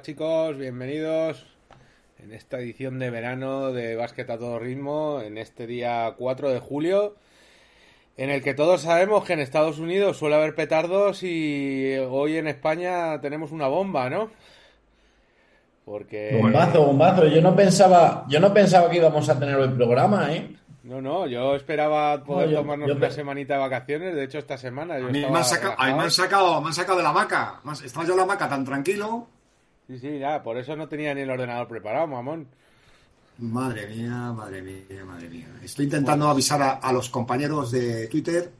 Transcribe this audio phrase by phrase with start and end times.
[0.00, 1.44] Hola chicos, bienvenidos
[2.18, 6.58] en esta edición de verano de Básquet a todo ritmo, en este día 4 de
[6.58, 7.16] julio,
[8.16, 12.48] en el que todos sabemos que en Estados Unidos suele haber petardos y hoy en
[12.48, 14.30] España tenemos una bomba, ¿no?
[15.84, 16.38] Porque...
[16.40, 17.26] Bombazo, bombazo.
[17.26, 20.56] Yo no pensaba, yo no pensaba que íbamos a tener el programa, ¿eh?
[20.82, 24.14] No, no, yo esperaba poder tomarnos una semanita de vacaciones.
[24.14, 26.74] De hecho, esta semana yo a mí, me han, sacado, me han, sacado, me han
[26.74, 27.60] sacado de la hamaca.
[27.84, 29.28] Estaba yo en la hamaca tan tranquilo.
[29.90, 32.46] Sí, sí, ya, por eso no tenía ni el ordenador preparado, mamón.
[33.38, 35.48] Madre mía, madre mía, madre mía.
[35.64, 38.52] Estoy intentando avisar a, los compañeros de Twitter.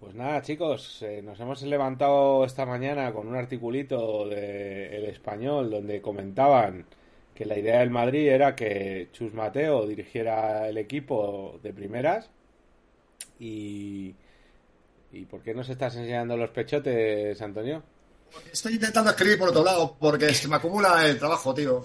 [0.00, 5.68] Pues nada, chicos, eh, nos hemos levantado esta mañana con un articulito de El Español
[5.68, 6.86] donde comentaban
[7.34, 12.30] que la idea del Madrid era que Chus Mateo dirigiera el equipo de primeras
[13.38, 14.14] y...
[15.14, 17.82] ¿Y por qué nos estás enseñando los pechotes, Antonio?
[18.52, 21.84] Estoy intentando escribir por otro lado porque se me acumula el trabajo, tío.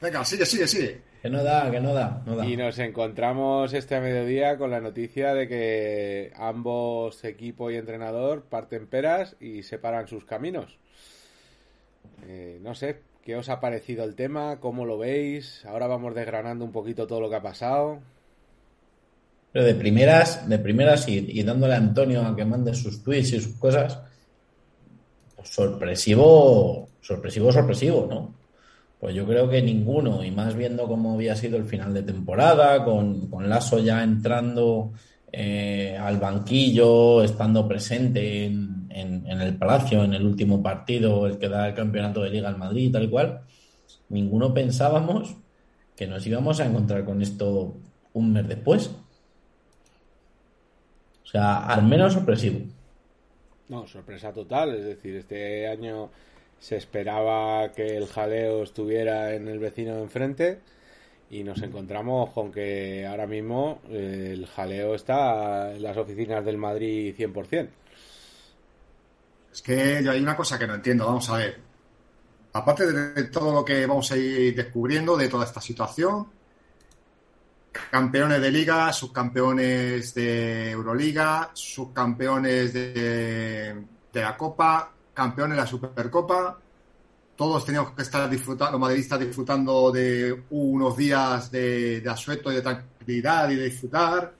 [0.00, 1.02] Venga, sigue, sigue, sigue.
[1.22, 5.46] Que no da, que no da, Y nos encontramos este mediodía con la noticia de
[5.46, 10.78] que ambos equipo y entrenador parten peras y separan sus caminos.
[12.26, 14.58] Eh, no sé, ¿Qué os ha parecido el tema?
[14.58, 15.64] ¿Cómo lo veis?
[15.64, 18.00] Ahora vamos desgranando un poquito todo lo que ha pasado.
[19.52, 23.40] Pero de primeras, de primeras y, dándole a Antonio a que mande sus tweets y
[23.40, 24.00] sus cosas,
[25.52, 28.34] sorpresivo, sorpresivo, sorpresivo, ¿no?
[28.98, 32.82] Pues yo creo que ninguno, y más viendo cómo había sido el final de temporada,
[32.84, 34.92] con, con Lasso ya entrando
[35.30, 38.88] eh, al banquillo, estando presente en,
[39.26, 42.90] el Palacio en el último partido, el que da el campeonato de Liga al Madrid,
[42.90, 43.42] tal cual,
[44.08, 45.36] ninguno pensábamos
[45.94, 47.76] que nos íbamos a encontrar con esto
[48.14, 48.90] un mes después.
[51.24, 52.60] O sea, al menos sorpresivo.
[53.68, 54.74] No, sorpresa total.
[54.74, 56.10] Es decir, este año
[56.58, 60.60] se esperaba que el jaleo estuviera en el vecino de enfrente
[61.30, 66.58] y nos encontramos con que ahora mismo eh, el jaleo está en las oficinas del
[66.58, 67.68] Madrid 100%.
[69.52, 71.58] Es que yo hay una cosa que no entiendo, vamos a ver.
[72.52, 76.26] Aparte de todo lo que vamos a ir descubriendo de toda esta situación,
[77.72, 86.58] campeones de liga, subcampeones de Euroliga, subcampeones de, la Copa, campeones de la Supercopa,
[87.34, 92.62] todos teníamos que estar disfrutando, los madridistas disfrutando de unos días de, asueto y de
[92.62, 94.34] tranquilidad y de disfrutar.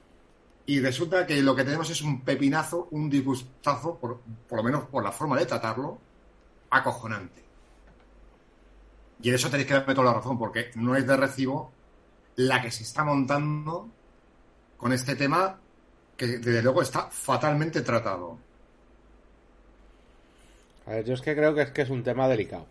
[0.64, 5.02] Y resulta que lo que tenemos es un pepinazo, un disgustazo, por, lo menos por
[5.02, 5.98] la forma de tratarlo,
[6.70, 7.42] acojonante.
[9.20, 11.72] Y en eso tenéis que darme toda la razón, porque no es de recibo
[12.36, 13.88] la que se está montando
[14.76, 15.58] con este tema,
[16.16, 18.38] que desde luego está fatalmente tratado.
[20.86, 22.66] A ver, yo es que creo que es que es un tema delicado.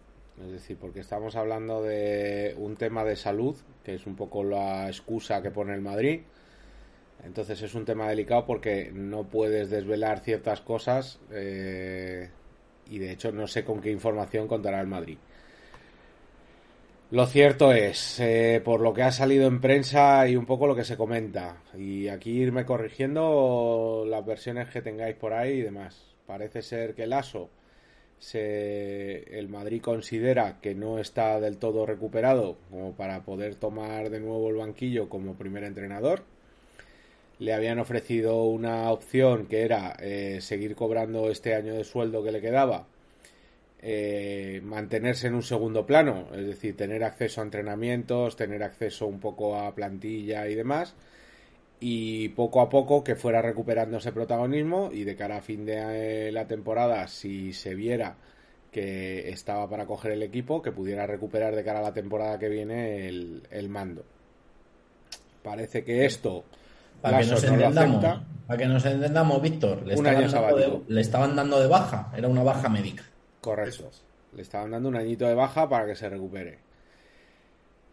[0.45, 4.87] Es decir, porque estamos hablando de un tema de salud, que es un poco la
[4.87, 6.21] excusa que pone el Madrid.
[7.23, 12.29] Entonces es un tema delicado porque no puedes desvelar ciertas cosas eh,
[12.89, 15.17] y de hecho no sé con qué información contará el Madrid.
[17.11, 20.77] Lo cierto es, eh, por lo que ha salido en prensa y un poco lo
[20.77, 26.15] que se comenta, y aquí irme corrigiendo las versiones que tengáis por ahí y demás.
[26.25, 27.49] Parece ser que el ASO
[28.17, 34.21] se, el Madrid considera que no está del todo recuperado como para poder tomar de
[34.21, 36.23] nuevo el banquillo como primer entrenador.
[37.39, 42.31] Le habían ofrecido una opción que era eh, seguir cobrando este año de sueldo que
[42.31, 42.87] le quedaba,
[43.83, 49.19] eh, mantenerse en un segundo plano, es decir, tener acceso a entrenamientos, tener acceso un
[49.19, 50.93] poco a plantilla y demás,
[51.79, 56.27] y poco a poco que fuera recuperando ese protagonismo y de cara a fin de
[56.27, 58.17] eh, la temporada si se viera
[58.71, 62.49] que estaba para coger el equipo que pudiera recuperar de cara a la temporada que
[62.49, 64.05] viene el, mando.
[65.43, 66.45] Parece que esto
[67.01, 68.05] para que nos entendamos
[68.45, 69.95] para que nos entendamos Víctor le,
[70.87, 73.03] le estaban dando de baja era una baja médica
[73.41, 73.89] correcto
[74.33, 76.71] le estaban dando un añito de baja para que se recupere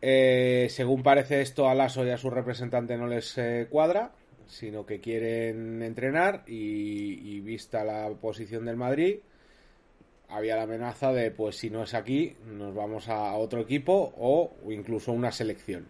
[0.01, 4.13] eh, según parece esto a Lasso y a su representante no les eh, cuadra,
[4.47, 9.19] sino que quieren entrenar y, vista la posición del Madrid,
[10.29, 14.53] había la amenaza de, pues si no es aquí, nos vamos a otro equipo o
[14.71, 15.89] incluso una selección.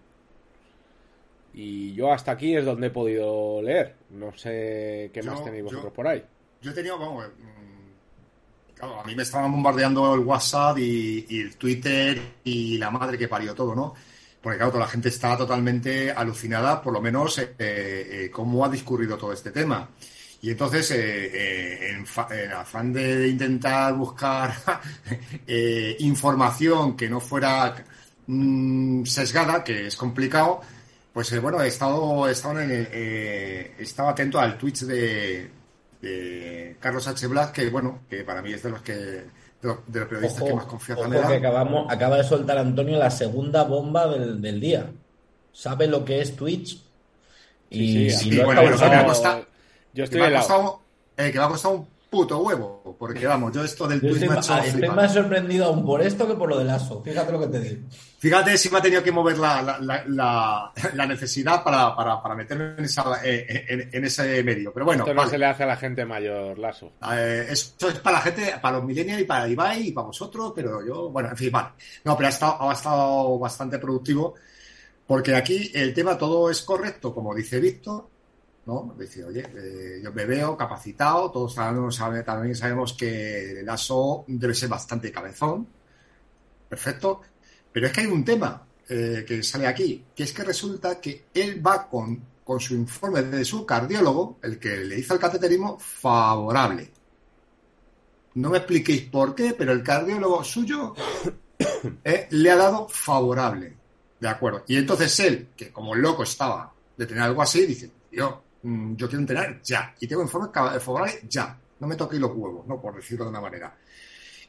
[1.52, 3.96] Y yo hasta aquí es donde he podido leer.
[4.10, 6.22] No sé qué más tenéis vosotros por ahí.
[6.62, 7.26] Yo he tenido, vamos,
[8.80, 13.54] a mí me estaban bombardeando el WhatsApp y, el Twitter y la madre que parió
[13.54, 13.94] todo, ¿no?
[14.40, 18.68] Porque claro, toda la gente está totalmente alucinada, por lo menos, eh, eh, cómo ha
[18.68, 19.88] discurrido todo este tema.
[20.40, 24.54] Y entonces, eh, eh, en, afán de intentar buscar
[25.46, 27.74] eh, información que no fuera
[28.26, 30.60] mmm, sesgada, que es complicado,
[31.12, 35.50] pues bueno, he estado, en, he estado atento al Twitch de,
[36.02, 37.26] de Carlos H.
[37.26, 39.24] Blas, que bueno, que para mí es de los que de
[39.62, 41.28] los, de los periodistas Ojo, que más confianza ojo me dan.
[41.28, 44.86] que acabamos, acaba de soltar Antonio la segunda bomba del, del día.
[45.52, 46.80] Sabe lo que es Twitch
[47.70, 49.46] y, Sí, sí, y sí, ha bueno, causado- pero me ha costado- Yo
[49.94, 50.46] Que estoy me, ha helado.
[50.46, 50.82] costado,
[51.16, 54.22] eh, que me ha costado un puto huevo, porque vamos, yo esto del Yo Twitch
[54.22, 56.58] estoy, me ha ma- hecho ah, estoy más sorprendido aún por esto que por lo
[56.58, 57.02] del ASO.
[57.02, 57.82] Fíjate lo que te digo.
[58.18, 62.22] Fíjate si me ha tenido que mover la, la, la, la- la necesidad para, para,
[62.22, 64.72] para meterme en, esa, eh, en, en ese medio.
[64.72, 65.30] Pero bueno, Esto no vale.
[65.30, 66.92] se le hace a la gente mayor, Lazo.
[67.12, 70.52] Eh, esto es para la gente, para los millennials y para Ibai y para vosotros,
[70.56, 71.68] pero yo, bueno, en fin, vale.
[72.04, 74.34] No, pero ha estado, ha estado bastante productivo
[75.06, 78.08] porque aquí el tema todo es correcto, como dice Víctor,
[78.68, 78.94] ¿no?
[78.98, 84.68] Dice, oye, eh, yo me veo capacitado, todos también sabemos que el ASO debe ser
[84.68, 85.66] bastante cabezón,
[86.68, 87.22] perfecto,
[87.72, 91.28] pero es que hay un tema eh, que sale aquí, que es que resulta que
[91.32, 95.78] él va con, con su informe de su cardiólogo, el que le hizo el cateterismo,
[95.78, 96.90] favorable.
[98.34, 100.94] No me expliquéis por qué, pero el cardiólogo suyo
[102.04, 103.78] eh, le ha dado favorable.
[104.20, 104.64] De acuerdo.
[104.66, 109.08] Y entonces él, que como loco estaba de tener algo así, dice, yo, mm, yo
[109.08, 109.94] quiero entrenar ya.
[110.00, 111.58] Y tengo informe ca- favorable ya.
[111.80, 112.80] No me toquéis los huevos, ¿no?
[112.80, 113.76] Por decirlo de una manera.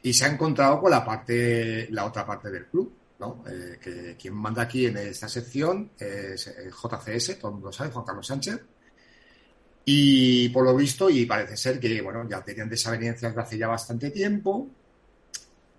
[0.02, 3.44] Y se ha encontrado con la parte, la otra parte del club, ¿no?
[3.48, 7.90] Eh, que quien manda aquí en esta sección es el JCS, todo el mundo sabe,
[7.90, 8.60] Juan Carlos Sánchez.
[9.84, 13.66] Y por lo visto, y parece ser que, bueno, ya tenían desavenencias de hace ya
[13.68, 14.68] bastante tiempo.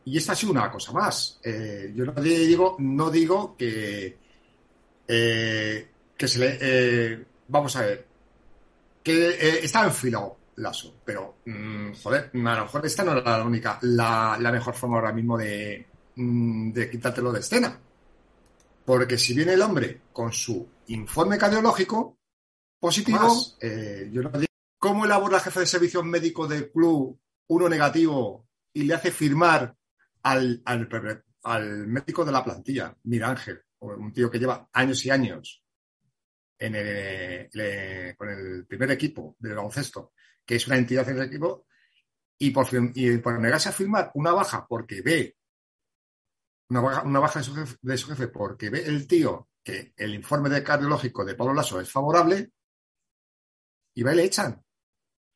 [0.06, 1.40] Y esta ha sido una cosa más.
[1.44, 4.18] Eh, yo no digo, no digo que,
[5.08, 5.88] eh,
[6.18, 6.58] que se le.
[6.62, 8.08] eh, vamos a ver.
[9.04, 13.44] Que eh, estaba enfilado Lasso, pero mm, joder, a lo mejor esta no era la
[13.44, 17.80] única, la, la mejor forma ahora mismo de, mm, de quitártelo de escena.
[18.86, 22.18] Porque si viene el hombre con su informe cardiológico
[22.80, 27.18] positivo, eh, yo no digo, ¿cómo elabora el jefe de servicios médicos del club
[27.48, 29.76] uno negativo y le hace firmar
[30.24, 30.88] al, al,
[31.44, 35.61] al médico de la plantilla, Mira Ángel, o un tío que lleva años y años
[38.18, 40.14] con el primer equipo del baloncesto,
[40.46, 41.66] que es una entidad en el equipo,
[42.38, 45.36] y por, y negarse a firmar una baja porque ve
[46.70, 49.94] una baja, una baja de, su jefe, de su jefe porque ve el tío que
[49.96, 52.52] el informe de cardiológico de Pablo Lasso es favorable,
[53.94, 54.64] y va y le echan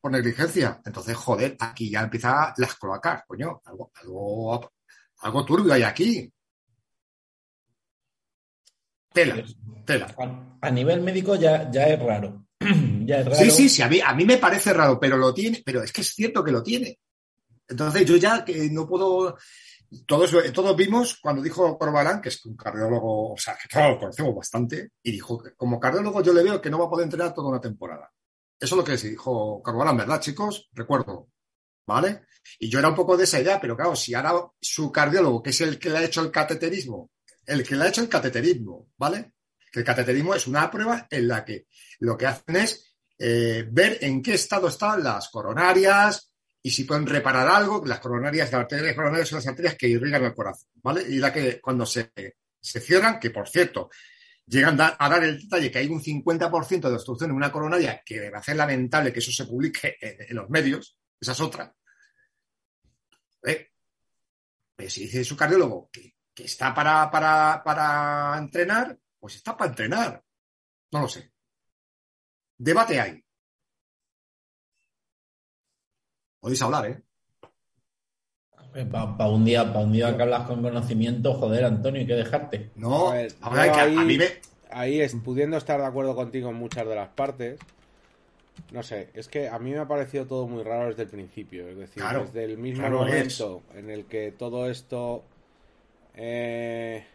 [0.01, 0.81] por negligencia.
[0.85, 4.71] Entonces, joder, aquí ya empieza las cloacas, coño, algo, algo,
[5.19, 6.31] algo turbio hay aquí.
[9.15, 9.41] Tela,
[9.85, 10.13] tela.
[10.17, 12.47] A, a nivel médico ya, ya es raro.
[13.05, 13.37] ya es raro.
[13.37, 15.93] Sí, sí, sí, a mí, a mí me parece raro, pero lo tiene, pero es
[15.93, 16.99] que es cierto que lo tiene.
[17.65, 19.37] Entonces yo ya que no puedo.
[20.05, 23.99] Todos, todos vimos cuando dijo Corbalán, que es un cardiólogo, o sea, que claro, lo
[23.99, 27.05] conocemos bastante, y dijo que como cardiólogo yo le veo que no va a poder
[27.05, 28.11] entrenar toda una temporada.
[28.59, 30.69] Eso es lo que se dijo Corbalán, ¿verdad, chicos?
[30.73, 31.29] Recuerdo.
[31.87, 32.23] ¿Vale?
[32.59, 35.51] Y yo era un poco de esa idea, pero claro, si ahora su cardiólogo, que
[35.51, 37.11] es el que le ha hecho el cateterismo,
[37.45, 39.33] el que le ha hecho el cateterismo, ¿vale?
[39.71, 41.67] Que el cateterismo es una prueba en la que
[41.99, 46.31] lo que hacen es eh, ver en qué estado están las coronarias
[46.61, 47.83] y si pueden reparar algo.
[47.85, 51.03] Las coronarias, las arterias coronarias son las arterias que irrigan el corazón, ¿vale?
[51.07, 52.11] Y la que cuando se,
[52.59, 53.89] se cierran, que por cierto,
[54.47, 58.29] llegan a dar el detalle que hay un 50% de obstrucción en una coronaria, que
[58.29, 61.73] me hace lamentable que eso se publique en, los medios, esa es otra.
[63.43, 63.71] Eh,
[64.75, 69.69] pero si dice su cardiólogo que, que está para, para, para entrenar, pues está para
[69.71, 70.23] entrenar.
[70.91, 71.31] No lo sé.
[72.57, 73.23] Debate hay.
[76.39, 77.01] Podéis hablar, ¿eh?
[78.91, 82.71] Para un día, para un día que hablas con conocimiento, joder, Antonio, hay que dejarte.
[82.75, 84.27] No, A ver, ahora yo que ahí- a mí me.
[84.69, 87.57] Ahí, es, pudiendo estar de acuerdo contigo en muchas de las partes,
[88.71, 91.69] no sé, es que a mí me ha parecido todo muy raro desde el principio.
[91.69, 95.23] Es decir, Claro, desde el mismo claro momento en el que todo esto
[96.15, 97.05] eh,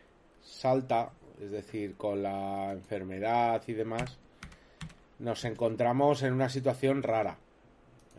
[0.43, 4.19] salta, es decir, con la enfermedad y demás,
[5.19, 7.39] nos encontramos en una situación rara.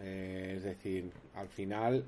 [0.01, 2.05] Eh, es decir, al final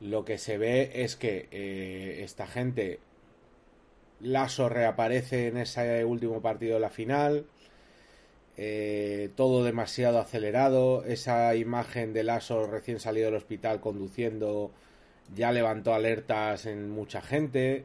[0.00, 3.00] lo que se ve es que eh, esta gente
[4.20, 7.46] Lasso reaparece en ese último partido de la final.
[8.56, 11.04] Eh, todo demasiado acelerado.
[11.04, 14.70] Esa imagen de Lasso recién salido del hospital conduciendo
[15.34, 17.84] ya levantó alertas en mucha gente.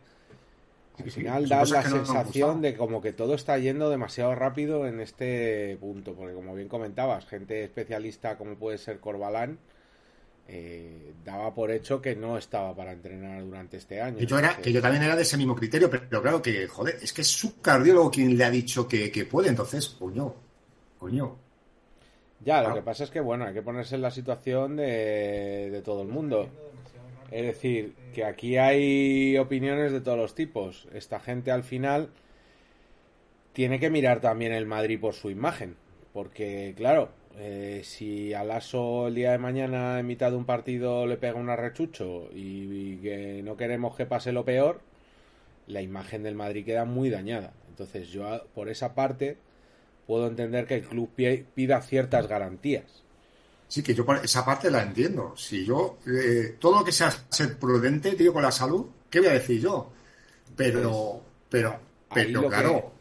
[1.04, 5.78] Al final da la sensación de como que todo está yendo demasiado rápido en este
[5.80, 9.60] punto, porque como bien comentabas, gente especialista como puede ser Corbalán,
[10.52, 14.18] eh, daba por hecho que no estaba para entrenar durante este año.
[14.18, 16.98] Que yo, era, que yo también era de ese mismo criterio, pero, claro que, joder,
[17.02, 20.34] es que es su cardiólogo quien le ha dicho que, puede, entonces, coño,
[20.98, 21.38] coño.
[22.44, 25.82] Ya, lo que pasa es que, bueno, hay que ponerse en la situación de, de
[25.82, 26.50] todo el mundo.
[27.32, 30.88] Es decir, que aquí hay opiniones de todos los tipos.
[30.94, 32.10] Esta gente al final
[33.54, 35.76] tiene que mirar también el Madrid por su imagen.
[36.14, 41.06] Porque, claro, eh, si al Aso el día de mañana en mitad de un partido
[41.06, 44.82] le pega un arrechucho y, que no queremos que pase lo peor,
[45.68, 47.54] la imagen del Madrid queda muy dañada.
[47.70, 49.38] Entonces yo por esa parte
[50.08, 51.10] puedo entender que el club
[51.56, 53.04] pida ciertas garantías.
[53.70, 55.36] Sí, que yo esa parte la entiendo.
[55.38, 59.30] Si yo, eh, todo lo que sea ser prudente, digo, con la salud, ¿qué voy
[59.30, 59.92] a decir yo?
[60.56, 61.80] Pero, pero,
[62.12, 62.92] pero, claro.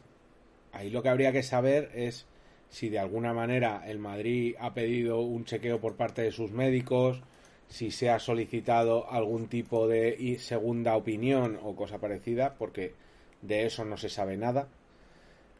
[0.72, 2.26] ahí lo que habría que saber es
[2.68, 7.22] si de alguna manera el Madrid ha pedido un chequeo por parte de sus médicos,
[7.68, 12.92] si se ha solicitado algún tipo de segunda opinión o cosa parecida, porque
[13.40, 14.68] de eso no se sabe nada.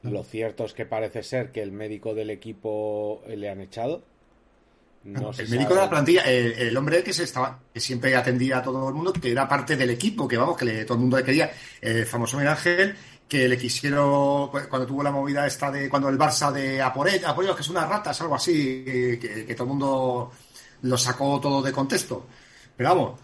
[0.02, 4.02] Lo cierto es que parece ser que el médico del equipo le han echado.
[5.14, 8.88] El médico de la plantilla, el, hombre que se estaba, que siempre atendía a todo
[8.88, 11.50] el mundo, que era parte del equipo, que vamos, que todo el mundo le quería,
[11.80, 12.96] el famoso Miguel Ángel,
[13.28, 17.62] que le quisieron, cuando tuvo la movida esta de, cuando el Barça de Apoyo, que
[17.62, 20.32] es una ratas, algo así, que, todo el mundo
[20.82, 22.26] lo sacó todo de contexto.
[22.76, 23.20] Pero vamos,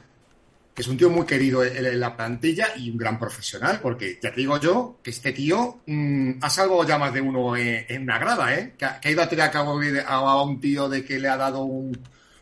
[0.74, 4.30] que es un tío muy querido en, la plantilla y un gran profesional, porque ya
[4.30, 8.18] te digo yo que este tío mm, ha salvado ya más de uno en, una
[8.18, 8.74] grada, ¿eh?
[8.76, 11.62] Que, ha ido a tirar a cabo a, un tío de que le ha dado
[11.62, 11.96] un,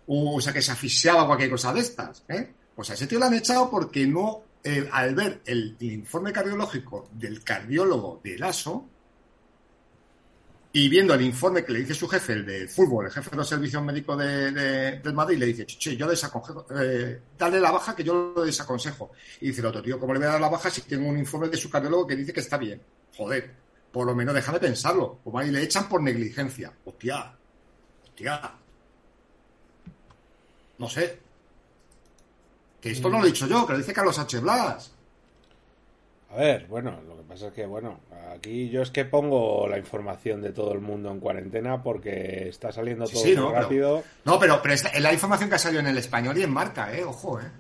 [0.07, 2.53] un, o sea, que se asfixiaba cualquier cosa de estas, ¿eh?
[2.75, 7.09] Pues a ese tío lo han echado porque no eh, al ver el, informe cardiológico
[7.13, 8.89] del cardiólogo de ASO
[10.75, 13.37] y viendo el informe que le dice su jefe, el de fútbol, el jefe de
[13.37, 17.95] los servicios médicos de, del Madrid, le dice, che, yo desaconsejo, eh, dale la baja
[17.95, 19.13] que yo lo desaconsejo.
[19.41, 21.19] Y dice el otro, tío, ¿cómo le voy a dar la baja si tengo un
[21.19, 22.81] informe de su cardiólogo que dice que está bien?
[23.17, 23.51] Joder,
[23.93, 25.19] por lo menos déjame pensarlo.
[25.23, 26.73] Como ahí le echan por negligencia.
[26.87, 27.35] Hostia,
[28.03, 28.55] hostia.
[30.79, 31.19] No sé,
[32.83, 34.41] que esto no lo he dicho yo, que lo dice Carlos H.
[34.41, 34.91] Blas.
[36.31, 38.01] A ver, bueno, lo que pasa es que, bueno,
[38.35, 42.73] aquí yo es que pongo la información de todo el mundo en cuarentena porque está
[42.73, 44.03] saliendo todo muy rápido.
[44.25, 46.95] no, pero, pero es la información que ha salido en el español y en marca,
[46.97, 47.05] ¿eh?
[47.05, 47.51] Ojo, ¿eh?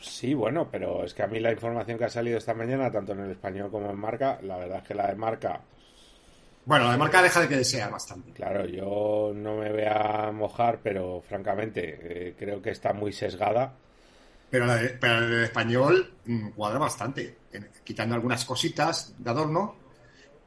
[0.00, 3.12] Sí, bueno, pero es que a mí la información que ha salido esta mañana, tanto
[3.12, 5.60] en el español como en marca, la verdad es que la de marca.
[6.66, 8.32] Bueno, la de marca deja de que desear bastante.
[8.32, 13.74] Claro, yo no me voy a mojar, pero francamente eh, creo que está muy sesgada
[14.54, 17.38] pero la, del español mm, cuadra bastante,
[17.82, 19.74] quitando algunas cositas de adorno.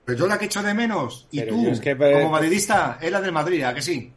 [0.06, 3.64] Pero yo la que echo de menos, y tú, como madridista, es la del Madrid,
[3.64, 4.14] ¿a que sí?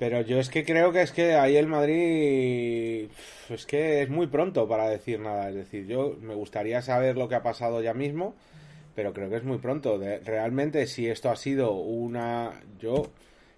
[0.00, 3.08] Pero yo es que creo que es que ahí el Madrid
[3.48, 5.48] es que es muy pronto para decir nada.
[5.48, 8.34] Es decir, yo me gustaría saber lo que ha pasado ya mismo,
[8.96, 9.96] pero creo que es muy pronto.
[10.24, 12.50] realmente, si esto ha sido una.
[12.80, 13.12] Yo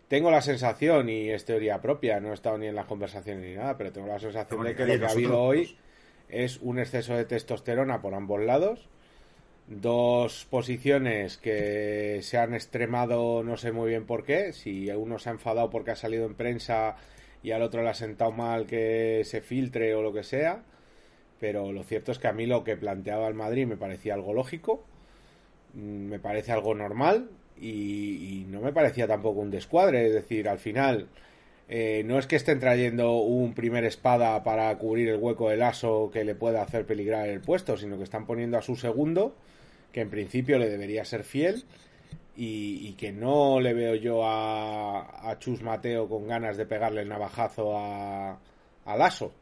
[0.08, 3.54] tengo la sensación, y es teoría propia, no he estado ni en las conversaciones ni
[3.54, 5.76] nada, pero tengo la sensación de que lo que ha habido hoy
[6.28, 8.88] es un exceso de testosterona por ambos lados,
[9.66, 15.28] dos posiciones que se han extremado no sé muy bien por qué, si uno se
[15.28, 16.96] ha enfadado porque ha salido en prensa
[17.42, 20.62] y al otro le ha sentado mal que se filtre o lo que sea,
[21.40, 24.32] pero lo cierto es que a mí lo que planteaba el Madrid me parecía algo
[24.32, 24.84] lógico,
[25.74, 27.28] mm, me parece algo normal,
[27.60, 31.08] y, no me parecía tampoco un descuadre, es decir, al final
[31.68, 36.10] eh, no es que estén trayendo un primer espada para cubrir el hueco del aso
[36.12, 39.36] que le pueda hacer peligrar el puesto, sino que están poniendo a su segundo,
[39.92, 41.64] que en principio le debería ser fiel,
[42.38, 47.08] y, que no le veo yo a, a, Chus Mateo con ganas de pegarle el
[47.08, 48.38] navajazo a,
[48.84, 49.32] al aso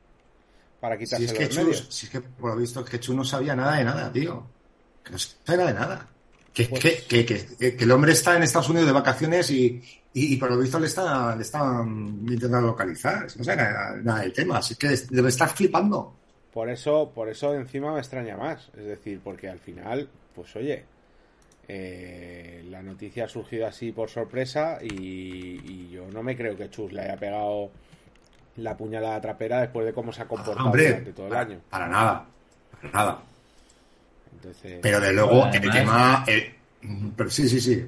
[0.85, 3.25] para quitarse si es que los Si es que por lo visto que Chus no
[3.25, 4.47] sabía nada de nada, tío.
[5.02, 6.09] Que no sabía nada de nada.
[6.54, 7.26] Que, pues que, que,
[7.76, 9.82] que, el hombre está en Estados Unidos de vacaciones y,
[10.12, 13.26] y, por lo visto le están, le están intentando localizar.
[13.37, 16.14] No sé nada, del tema, así que debe estar flipando.
[16.52, 18.70] Por eso, por eso encima me extraña más.
[18.78, 20.84] Es decir, porque al final, pues oye,
[21.66, 26.92] eh, la noticia ha surgido así por sorpresa y, yo no me creo que Chus
[26.92, 27.73] le haya pegado
[28.58, 31.61] la puñalada trapera después de cómo se ha comportado durante todo el año.
[31.68, 32.28] Para nada,
[32.80, 33.34] para nada
[34.81, 36.25] pero de luego el tema.
[36.27, 36.55] Eh,
[37.17, 37.87] pero sí, sí, sí.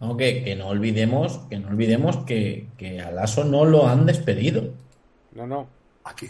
[0.00, 4.72] No, que, no olvidemos, que no olvidemos que, que a Lasso no lo han despedido.
[5.32, 5.68] No, no.
[6.04, 6.28] Aquí.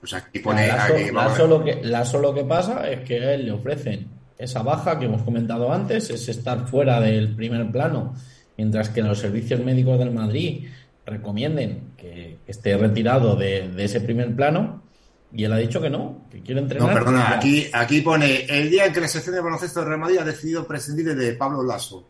[0.00, 0.66] Pues aquí pone.
[1.12, 4.98] Lasso, lo que, Lasso lo que pasa es que a él le ofrecen esa baja
[4.98, 8.14] que hemos comentado antes, es estar fuera del primer plano,
[8.56, 10.68] mientras que los servicios médicos del Madrid
[11.04, 14.82] recomienden que, esté retirado de, ese primer plano.
[15.32, 16.88] Y él ha dicho que no, que quiere entrenar.
[16.88, 20.00] No, perdona, aquí, aquí pone el día en que la sección de baloncesto de Real
[20.00, 22.04] Madrid ha decidido prescindir de Pablo Lasso,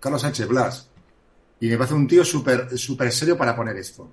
[0.00, 0.88] Carlos Sánchez Blas.
[1.60, 4.10] Y me parece un tío súper super serio para poner esto.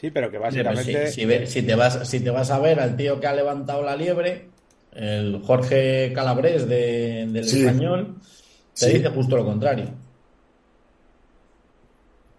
[0.00, 1.10] Sí, pero que básicamente.
[1.10, 4.48] si, te vas, si te vas a ver al tío que ha levantado la liebre,
[4.92, 8.16] el Jorge Calabrés del español,
[8.78, 9.90] te dice justo lo contrario.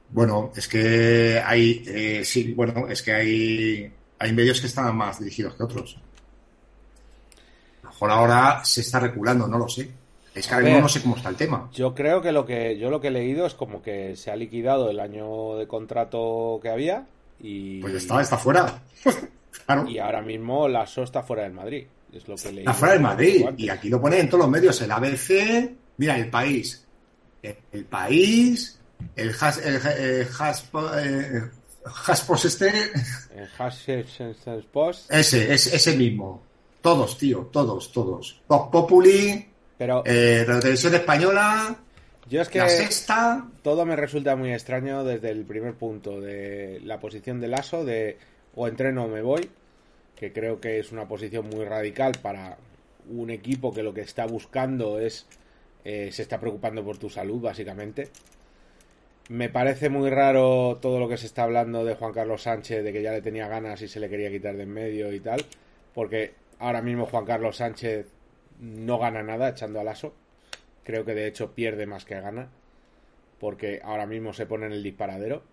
[0.09, 5.19] Bueno, es que hay, eh, sí, bueno, es que hay, hay medios que están más
[5.19, 5.97] dirigidos que otros.
[7.81, 9.91] A lo mejor ahora se está reculando, no lo sé.
[10.33, 11.69] Es que ahora mismo no sé cómo está el tema.
[11.73, 14.35] Yo creo que lo que yo lo que he leído es como que se ha
[14.35, 17.07] liquidado el año de contrato que había
[17.39, 18.81] y pues está, está fuera.
[19.87, 21.87] Y ahora mismo la SO está fuera del Madrid.
[22.13, 22.59] Es lo que leí.
[22.59, 23.45] Está fuera del Madrid.
[23.57, 24.79] Y aquí lo ponen en todos los medios.
[24.81, 26.85] El ABC, mira, el país.
[27.41, 28.79] El, país,
[29.15, 31.41] el has, el, el has, eh,
[32.07, 32.71] Haspost este.
[33.35, 35.11] El Post.
[35.11, 36.43] Ese, ese, ese mismo.
[36.81, 38.41] Todos, tío, todos, todos.
[38.47, 39.45] Pop Populi,
[39.77, 41.75] pero, eh, la televisión española,
[42.29, 43.47] yo es que la sexta.
[43.61, 48.17] Todo me resulta muy extraño desde el primer punto de la posición del ASO de
[48.55, 49.49] o entreno o me voy,
[50.15, 52.57] que creo que es una posición muy radical para
[53.09, 55.27] un equipo que lo que está buscando es
[55.83, 58.09] eh, se está preocupando por tu salud básicamente.
[59.29, 62.93] Me parece muy raro todo lo que se está hablando de Juan Carlos Sánchez, de
[62.93, 65.43] que ya le tenía ganas y se le quería quitar de en medio y tal,
[65.95, 68.07] porque ahora mismo Juan Carlos Sánchez
[68.59, 70.13] no gana nada echando al aso.
[70.83, 72.49] Creo que de hecho pierde más que gana.
[73.39, 75.43] Porque ahora mismo se pone en el disparadero.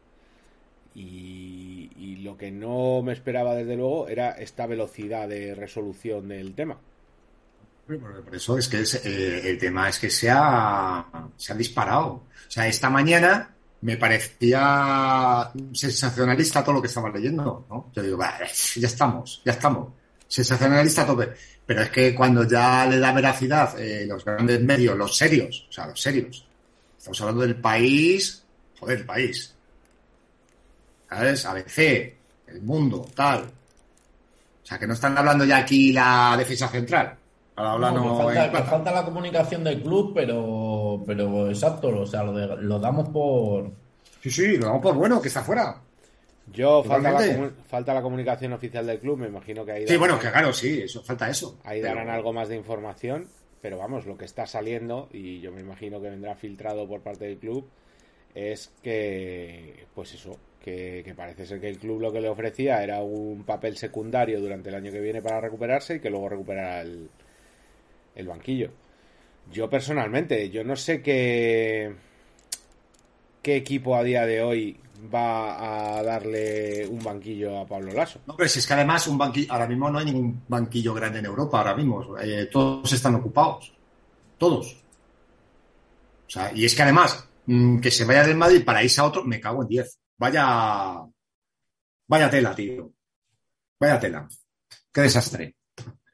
[0.94, 6.78] Y, lo que no me esperaba desde luego era esta velocidad de resolución del tema.
[7.86, 12.06] Por eso es que eh, el tema es que se ha, se ha disparado.
[12.06, 17.66] O sea, esta mañana me parecía sensacionalista todo lo que estaba leyendo.
[17.68, 17.90] ¿no?
[17.94, 18.18] Yo digo,
[18.76, 19.88] ya estamos, ya estamos.
[20.26, 21.32] Sensacionalista a tope.
[21.66, 25.72] Pero es que cuando ya le da veracidad eh, los grandes medios, los serios, o
[25.72, 26.44] sea, los serios,
[26.96, 28.44] estamos hablando del país,
[28.78, 29.54] joder, el país.
[31.08, 31.44] ¿Sabes?
[31.44, 31.78] ABC,
[32.48, 33.42] el mundo, tal.
[33.42, 37.16] O sea, que no están hablando ya aquí la defensa central.
[37.56, 38.16] no,
[38.68, 40.61] falta, la comunicación del club, pero,
[41.04, 43.70] pero exacto, o sea, lo, lo damos por.
[44.20, 45.80] Sí, sí, lo damos por bueno, que está fuera.
[46.52, 49.88] Yo falta la, falta la, comunicación oficial del club, me imagino que ahí.
[49.88, 51.58] Sí, bueno, que claro, sí, eso, falta eso.
[51.64, 53.28] Ahí darán algo más de información,
[53.60, 57.26] pero vamos, lo que está saliendo, y yo me imagino que vendrá filtrado por parte
[57.26, 57.68] del club,
[58.34, 63.02] es que, pues eso, que, parece ser que el club lo que le ofrecía era
[63.02, 67.08] un papel secundario durante el año que viene para recuperarse y que luego recuperara el,
[68.14, 68.70] el banquillo.
[69.50, 71.94] Yo personalmente, yo no sé qué,
[73.42, 74.80] qué equipo a día de hoy
[75.12, 78.20] va a darle un banquillo a Pablo Lasso.
[78.26, 81.18] No, pero si es que además un banquillo, ahora mismo no hay ningún banquillo grande
[81.18, 83.72] en Europa, ahora mismo, eh, todos están ocupados,
[84.38, 84.76] todos.
[86.26, 89.04] O sea, y es que además, mm, que se vaya del Madrid para irse a
[89.04, 89.98] otro, me cago en 10.
[90.16, 91.00] Vaya,
[92.06, 92.92] vaya tela, tío.
[93.78, 94.28] Vaya tela.
[94.92, 95.56] Qué desastre.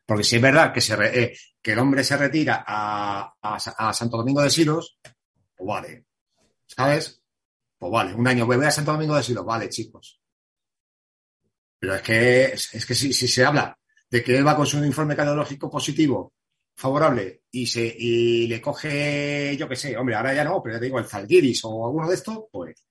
[0.07, 1.37] Porque si es verdad que, se eh,
[1.69, 4.99] que el hombre se retira a, a Santo Domingo de Silos,
[5.55, 6.07] pues vale.
[6.65, 7.23] ¿Sabes?
[7.77, 10.19] Pues vale, un año, voy a Santo Domingo de Silos, vale, chicos.
[11.79, 13.79] Pero es que, es, que si, se habla
[14.09, 16.33] de que él va con su informe cardiológico positivo,
[16.75, 20.81] favorable, y se y le coge, yo qué sé, hombre, ahora ya no, pero ya
[20.81, 22.83] te digo, el Zalgiris o alguno de estos, pues.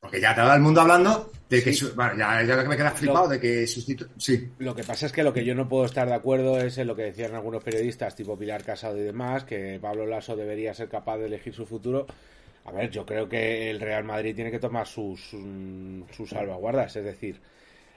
[0.00, 1.76] Porque ya te va el mundo hablando de que.
[1.94, 4.10] bueno, ya, ya me queda flipado de que sustituye.
[4.18, 4.48] Sí.
[4.58, 6.86] Lo que pasa es que lo que yo no puedo estar de acuerdo es en
[6.86, 10.88] lo que decían algunos periodistas, tipo Pilar Casado y demás, que Pablo Lasso debería ser
[10.88, 12.06] capaz de elegir su futuro
[12.66, 17.04] a ver, yo creo que el Real Madrid tiene que tomar sus, sus salvaguardas, es
[17.04, 17.40] decir,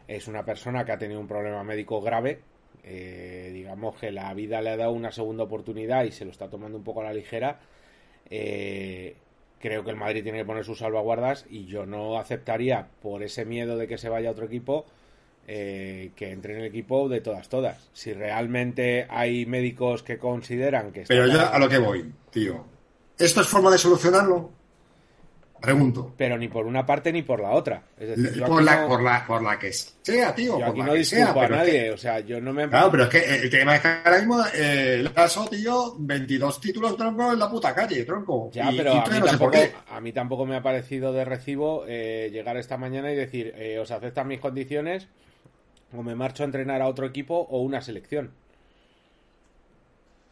[0.07, 2.39] es una persona que ha tenido un problema médico grave,
[2.83, 6.49] eh, digamos que la vida le ha dado una segunda oportunidad y se lo está
[6.49, 7.59] tomando un poco a la ligera.
[8.29, 9.15] Eh,
[9.59, 13.45] creo que el Madrid tiene que poner sus salvaguardas y yo no aceptaría por ese
[13.45, 14.85] miedo de que se vaya a otro equipo
[15.47, 17.89] eh, que entre en el equipo de todas todas.
[17.93, 21.05] Si realmente hay médicos que consideran que...
[21.07, 22.65] Pero ya a lo que voy, tío.
[23.17, 24.51] ¿Esto es forma de solucionarlo?
[25.61, 26.13] Pregunto.
[26.17, 27.83] Pero ni por una parte ni por la otra.
[28.47, 30.57] por, la, por, la, por la que sea, tío.
[30.59, 31.91] Yo aquí no disculpo a nadie.
[31.91, 32.67] o sea, yo no me.
[32.69, 36.61] Claro, pero es que el tema es que ahora mismo eh, el caso, tío, 22
[36.61, 38.49] títulos tronco en la puta calle, tronco.
[38.53, 39.57] Ya, pero a, mí tampoco,
[39.89, 43.79] a, mí tampoco, me ha parecido de recibo eh, llegar esta mañana y decir, eh,
[43.79, 45.07] os aceptan mis condiciones
[45.91, 48.31] o me marcho a entrenar a otro equipo o una selección.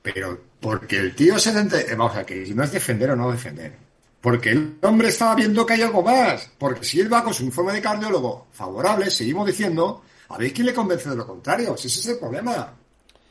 [0.01, 1.49] Pero porque el tío se...
[1.49, 3.86] eh, Vamos a que no es defender o no defender.
[4.21, 6.49] Porque el hombre estaba viendo que hay algo más.
[6.57, 10.65] Porque si él va con su informe de cardiólogo favorable, seguimos diciendo, a ver quién
[10.67, 11.77] le convence de lo contrario.
[11.77, 12.73] Si ese es el problema.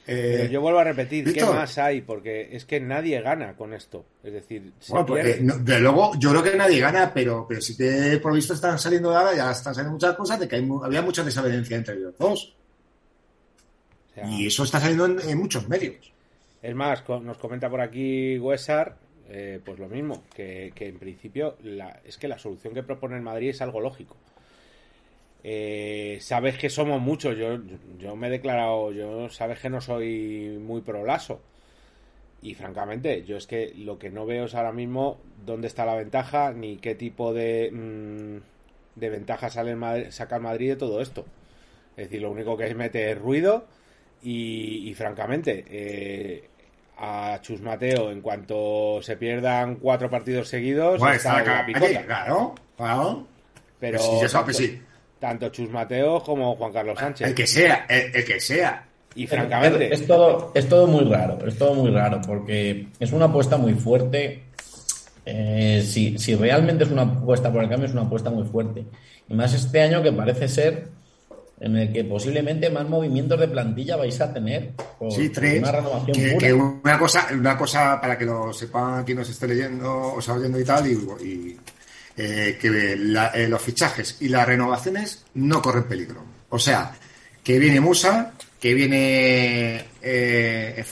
[0.09, 2.01] Eh, Pero yo vuelvo a repetir, ¿qué más hay?
[2.03, 4.05] Porque es que nadie gana con esto.
[4.23, 5.33] Es decir, Bueno, pierde.
[5.33, 8.55] eh, no, de luego, yo creo que nadie gana, pero, pero sí que por visto
[8.55, 11.97] están saliendo ahora, ya están saliendo muchas cosas de que hay había mucha desavenencia entre
[11.97, 12.55] ellos dos.
[14.13, 16.13] O sea, Y eso está saliendo en, en muchos medios.
[16.63, 18.97] Es más, nos comenta por aquí Wesar,
[19.31, 23.17] eh, pues lo mismo, que, que en principio la- es que la solución que propone
[23.17, 24.17] el Madrid es algo lógico.
[25.45, 27.59] Eh, sabes que somos muchos, yo,
[27.99, 31.41] yo me he declarado, yo sabes que no soy muy pro Lasso.
[32.43, 35.95] Y francamente, yo es que lo que no veo es ahora mismo dónde está la
[35.97, 40.77] ventaja, ni qué tipo de, mm, de ventaja sale el Madrid- saca el Madrid de
[40.77, 41.25] todo esto.
[41.97, 43.67] Es decir, lo único que es meter ruido
[44.23, 46.45] y, y, francamente, eh,
[46.99, 52.03] a Chus Mateo, en cuanto se pierdan cuatro partidos seguidos, Bueno, está la la picota.
[52.07, 53.27] claro, claro.
[53.79, 53.99] Pero
[54.31, 54.83] tanto, sí.
[55.19, 57.29] tanto Chus Mateo como Juan Carlos Sánchez.
[57.29, 58.87] El que sea, el, el que sea.
[59.15, 63.13] Y francamente, Es, es todo, es todo muy raro, es todo muy raro, porque es
[63.13, 64.43] una apuesta muy fuerte.
[65.25, 68.85] Eh, si, si realmente es una apuesta por el cambio, es una apuesta muy fuerte.
[69.29, 70.89] Y más este año que parece ser
[71.61, 75.59] en el que posiblemente más movimientos de plantilla vais a tener por, Sí, tres.
[75.61, 76.39] una renovación Que, pura.
[76.47, 80.35] que una cosa, una cosa para que lo sepan quien nos esté leyendo, o sea,
[80.35, 80.93] oyendo y tal, y,
[81.25, 81.57] y,
[82.17, 86.23] eh, que la- eh, los fichajes y las renovaciones no corren peligro.
[86.51, 86.93] O sea,
[87.43, 90.85] que viene Musa, que viene eh,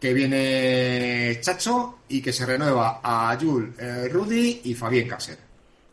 [0.00, 5.36] que viene Chacho y que se renueva a Jul eh, Rudy y Fabián Caser.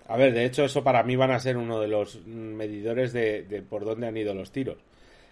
[0.08, 3.44] A ver, de hecho, eso para mí van a ser uno de los medidores de,
[3.44, 4.78] de por dónde han ido los tiros.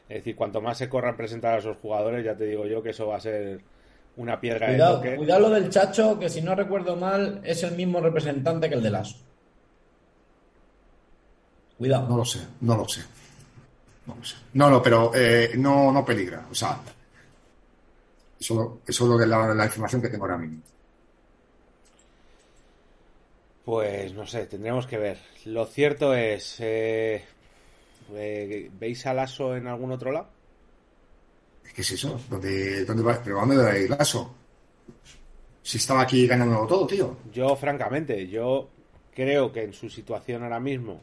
[0.10, 2.90] Es decir, cuanto más se corran presentar a esos jugadores, ya te digo yo que
[2.92, 3.62] eso va a ser
[4.18, 5.16] una piedra de Cuidado, toque.
[5.16, 8.84] cuidado lo del Chacho, que si no recuerdo mal, es el mismo representante que el
[8.84, 9.18] de Lasso.
[11.78, 12.08] Cuidado.
[12.08, 13.02] No lo sé, no lo sé.
[14.06, 14.36] No lo sé.
[14.54, 16.46] No, no, pero eh, no, no peligra.
[16.50, 16.80] O sea,
[18.40, 20.62] eso, eso es lo que la, la información que tengo ahora mismo.
[23.66, 25.18] Pues no sé, tendremos que ver.
[25.46, 27.26] Lo cierto es, eh,
[28.14, 30.30] eh, ¿veis a Lasso en algún otro lado?
[31.74, 32.22] ¿Qué es eso?
[32.30, 33.20] ¿Dónde, dónde va?
[33.24, 34.36] ¿Pero dónde va a ir Lasso?
[35.64, 37.18] Si estaba aquí ganándolo todo, tío.
[37.34, 38.70] Yo, francamente, yo
[39.16, 41.02] creo que en su situación ahora mismo,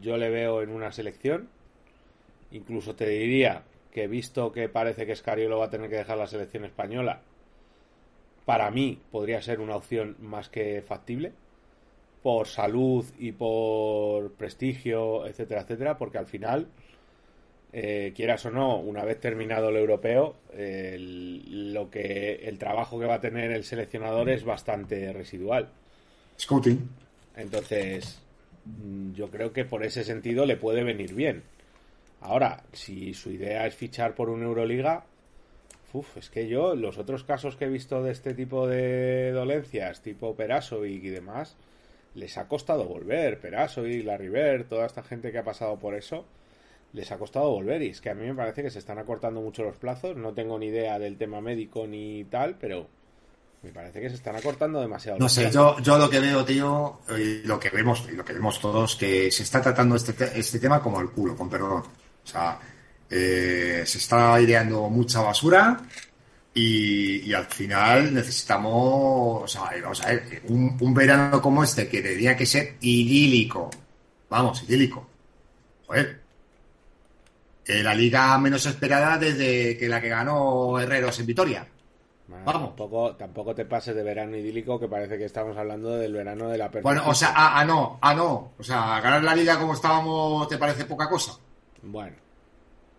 [0.00, 1.48] yo le veo en una selección.
[2.52, 6.28] Incluso te diría que visto que parece que Scariolo va a tener que dejar la
[6.28, 7.20] selección española,
[8.44, 11.32] para mí podría ser una opción más que factible
[12.22, 16.68] por salud y por prestigio, etcétera, etcétera, porque al final,
[17.72, 22.98] eh, quieras o no, una vez terminado el europeo, eh, el, lo que el trabajo
[23.00, 25.70] que va a tener el seleccionador es bastante residual.
[26.38, 26.88] Scouting.
[27.36, 28.20] Entonces,
[28.66, 31.42] mm, yo creo que por ese sentido le puede venir bien.
[32.20, 35.06] Ahora, si su idea es fichar por una Euroliga,
[35.94, 40.02] uf, es que yo, los otros casos que he visto de este tipo de dolencias,
[40.02, 41.56] tipo Peraso y, y demás,
[42.14, 43.40] les ha costado volver.
[43.40, 46.24] Peraso y la River, toda esta gente que ha pasado por eso,
[46.92, 47.82] les ha costado volver.
[47.82, 50.16] Y es que a mí me parece que se están acortando mucho los plazos.
[50.16, 52.86] No tengo ni idea del tema médico ni tal, pero
[53.62, 55.18] me parece que se están acortando demasiado.
[55.18, 58.32] No sé, yo, yo lo que veo, tío, y lo que vemos, y lo que
[58.32, 61.82] vemos todos, que se está tratando este, te- este tema como el culo, con perdón.
[62.24, 62.58] O sea,
[63.10, 65.80] eh, se está aireando mucha basura
[66.54, 71.88] y, y al final necesitamos, o sea, vamos a ver, un, un verano como este
[71.88, 73.70] que tendría que ser idílico.
[74.28, 75.06] Vamos, idílico.
[75.86, 76.20] Joder.
[77.66, 81.66] Eh, la liga menos esperada desde que la que ganó Herreros en Vitoria.
[82.26, 82.68] Bueno, Vamos.
[82.70, 86.58] Tampoco, tampoco te pases de verano idílico, que parece que estamos hablando del verano de
[86.58, 88.52] la Bueno, o sea, ah, ah, no, ah, no.
[88.58, 91.32] O sea, ganar la liga como estábamos, ¿te parece poca cosa?
[91.82, 92.16] Bueno,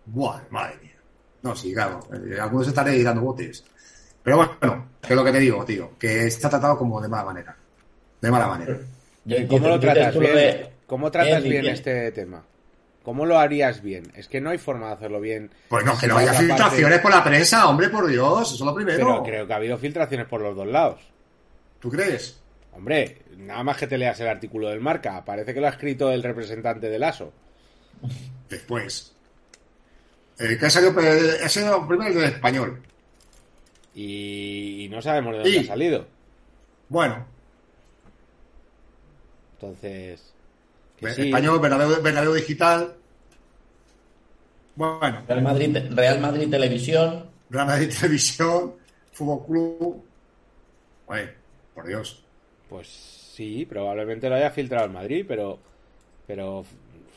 [0.06, 0.91] Buah, madre mía.
[1.42, 2.00] No, sí, claro.
[2.12, 3.64] eh, algunos estaré dando botes.
[4.22, 4.56] Pero bueno,
[5.00, 7.56] que es lo que te digo, tío, que está tratado como de mala manera.
[8.20, 8.78] De mala manera.
[9.48, 10.68] ¿cómo lo tratas bien?
[10.86, 12.44] ¿Cómo tratas bien, este tema?
[13.02, 14.12] ¿Cómo lo harías bien?
[14.14, 15.50] Es que no hay forma de hacerlo bien.
[15.68, 18.60] Pues no, que no haya filtraciones parte- por la prensa, hombre, por Dios, eso es
[18.60, 18.98] lo primero.
[18.98, 21.00] Pero creo que ha habido filtraciones por los dos lados.
[21.80, 22.38] ¿Tú crees?
[22.74, 25.24] Hombre, nada más que te leas el artículo del marca.
[25.24, 27.32] Parece que lo ha escrito el representante del ASO.
[28.48, 29.14] Después.
[30.42, 30.92] Eh, que ha salido,
[31.44, 32.82] ha sido primero el del español.
[33.94, 36.06] Y, no sabemos de dónde ha salido.
[36.88, 37.24] Bueno,
[39.54, 40.32] Entonces.
[40.98, 41.22] que el sí.
[41.26, 42.94] español, Bernabéu, Bernabéu Digital.
[44.74, 47.26] Bueno, Real Madrid, Real Madrid Televisión.
[47.48, 48.74] Real Madrid Televisión,
[49.12, 50.04] Fútbol Club.
[51.06, 51.28] Oye,
[51.74, 52.24] por Dios.
[52.68, 55.60] Pues sí, probablemente lo haya filtrado el Madrid, pero,
[56.26, 56.64] pero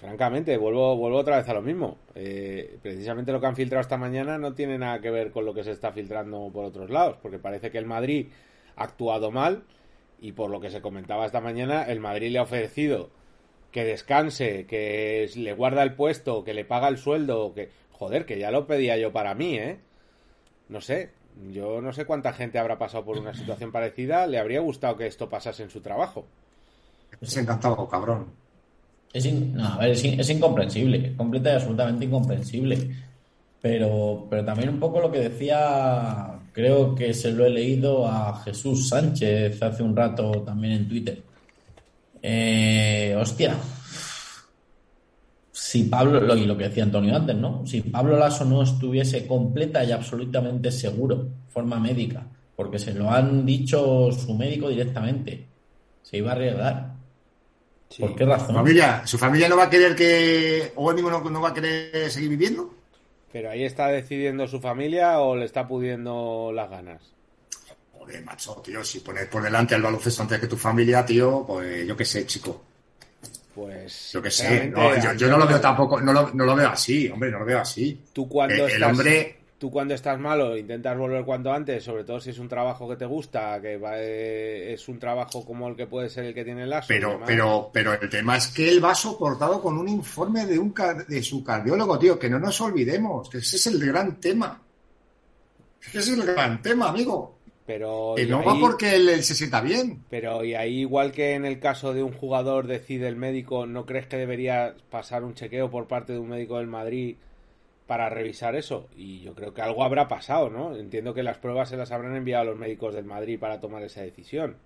[0.05, 1.97] francamente, vuelvo, vuelvo otra vez a lo mismo.
[2.13, 5.53] Eh, precisamente lo que han filtrado esta mañana no tiene nada que ver con lo
[5.53, 8.27] que se está filtrando por otros lados, porque parece que el Madrid
[8.75, 9.63] ha actuado mal
[10.21, 13.09] y por lo que se comentaba esta mañana, el Madrid le ha ofrecido
[13.71, 18.37] que descanse, que le guarda el puesto, que le paga el sueldo, que joder, que
[18.37, 19.79] ya lo pedía yo para mí, ¿eh?
[20.69, 21.13] No sé,
[21.51, 25.07] yo no sé cuánta gente habrá pasado por una situación parecida, le habría gustado que
[25.07, 26.25] esto pasase en su trabajo.
[27.19, 28.44] Es encantado, cabrón.
[29.15, 32.77] Es, no, a ver, es, es, incomprensible, completa y absolutamente incomprensible.
[33.61, 38.41] Pero, pero también un poco lo que decía, creo que se lo he leído a
[38.43, 41.21] Jesús Sánchez hace un rato también en Twitter.
[42.21, 43.55] Eh, hostia,
[45.53, 47.65] si Pablo, lo, y lo que decía Antonio antes, ¿no?
[47.65, 53.45] Si Pablo Lasso no estuviese completa y absolutamente seguro, forma médica, porque se lo han
[53.45, 55.47] dicho su médico directamente,
[56.01, 56.94] se iba a arriesgar.
[57.99, 58.47] ¿Por qué razón?
[58.47, 61.49] ¿Su familia, ¿Su familia no va a querer que, o él mismo no, no va
[61.49, 62.73] a querer seguir viviendo?
[63.31, 67.01] Pero ahí está decidiendo su familia o le está pudiendo las ganas.
[67.93, 71.85] Joder, macho, tío, si pones por delante el baloncesto antes que tu familia, tío, pues
[71.87, 72.61] yo qué sé, chico.
[73.53, 74.11] Pues.
[74.13, 76.69] Yo qué sé, no, yo, yo, no lo veo tampoco, no lo, no lo, veo
[76.69, 78.03] así, hombre, no lo veo así.
[78.11, 79.37] Tú cuando estás, el hombre.
[79.65, 82.97] Tú cuando estás malo intentas volver cuanto antes, sobre todo si es un trabajo que
[82.97, 86.45] te gusta, que va, eh, es un trabajo como el que puede ser el que
[86.45, 86.87] tiene el ASO.
[86.87, 90.71] Pero, pero, pero el tema es que él va soportado con un informe de, un,
[91.07, 94.61] de su cardiólogo, tío, que no nos olvidemos, que ese es el gran tema.
[95.81, 97.35] Ese es el gran tema, amigo.
[97.65, 100.03] Pero que no ahí, va porque él, él, se sienta bien.
[100.11, 103.87] Pero y ahí igual que en el caso de un jugador decide el médico, ¿no
[103.87, 107.15] crees que debería pasar un chequeo por parte de un médico del Madrid
[107.87, 108.89] para revisar eso?
[108.95, 110.75] Y yo creo que algo habrá pasado, ¿no?
[110.75, 113.83] Entiendo que las pruebas se las habrán enviado a los médicos del Madrid para tomar
[113.83, 114.57] esa decisión.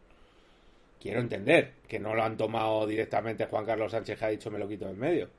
[0.99, 4.59] Quiero entender que no lo han tomado directamente Juan Carlos Sánchez que ha dicho me
[4.59, 5.29] lo quito del medio.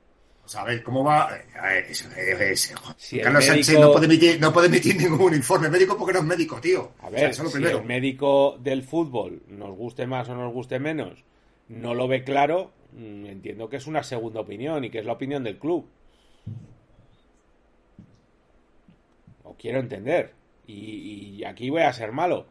[0.41, 1.29] Pues a ver, ¿cómo va?
[1.87, 3.63] Es, es, si Carlos médico...
[3.63, 6.93] Sánchez no puede, emitir, no puede, emitir, ningún informe médico porque no es médico, tío.
[6.99, 7.77] A ver, o sea, si primero.
[7.77, 11.23] el médico del fútbol, nos guste más o nos guste menos,
[11.67, 15.43] no lo ve claro, entiendo que es una segunda opinión y que es la opinión
[15.43, 15.87] del club.
[19.61, 20.33] Quiero entender.
[20.65, 22.47] Y, y aquí voy a ser malo.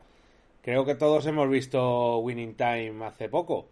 [0.63, 3.69] Creo que todos hemos visto Winning Time hace poco.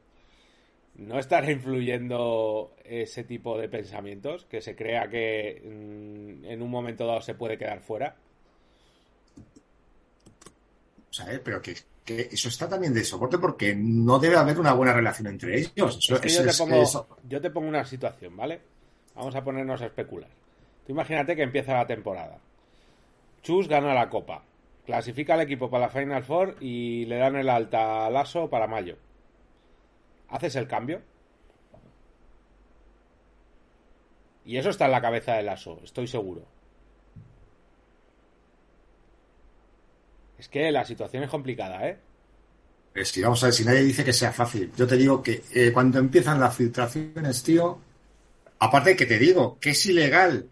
[0.97, 4.47] ¿No estará influyendo ese tipo de pensamientos?
[4.47, 8.17] Que se crea que mm, en un momento dado se puede quedar fuera.
[11.29, 11.41] ¿eh?
[11.43, 15.29] pero que, que, eso está también de soporte porque no debe haber una buena relación
[15.29, 15.99] entre ellos.
[15.99, 17.09] Eso, es que eso yo, te pongo, eso.
[17.29, 18.61] yo te pongo una situación, ¿vale?
[19.15, 20.31] Vamos a ponernos a especular.
[20.87, 22.39] Tú imagínate que empieza la temporada.
[23.43, 24.45] Chus gana la copa.
[24.87, 28.67] Clasifica al equipo para la Final Four y le dan el alta al ASO para
[28.67, 28.97] mayo.
[30.29, 31.01] ¿Haces el cambio?
[34.45, 36.43] Y eso está en la cabeza del ASO, estoy seguro.
[40.39, 41.99] Es que la situación es complicada, ¿eh?
[43.05, 44.73] Si vamos a ver, si nadie dice que sea fácil.
[44.77, 47.79] Yo te digo que eh, cuando empiezan las filtraciones, tío,
[48.59, 50.49] aparte que te digo que es ilegal,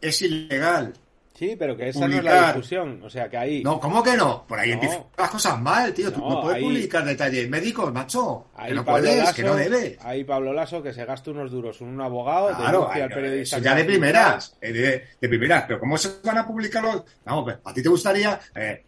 [0.00, 0.92] es ilegal.
[1.38, 2.24] Sí, pero que esa publicar.
[2.24, 3.00] no es la discusión.
[3.04, 3.62] O sea, que ahí.
[3.62, 4.44] No, ¿cómo que no?
[4.44, 4.74] Por ahí no.
[4.74, 6.12] empiezan las cosas mal, tío.
[6.12, 6.64] Tú no, no puedes ahí...
[6.64, 8.46] publicar detalles médicos, macho.
[8.56, 9.98] Ahí que no Pablo puedes, que no debes.
[10.00, 13.56] Ahí Pablo Lasso que se gaste unos duros en un abogado, claro, al periodista.
[13.56, 15.62] Eso ya de primeras, eh, de, de, primeras.
[15.68, 17.04] Pero ¿cómo se van a publicar los.?
[17.24, 18.40] Vamos, pues, a ti te gustaría.
[18.56, 18.84] Eh,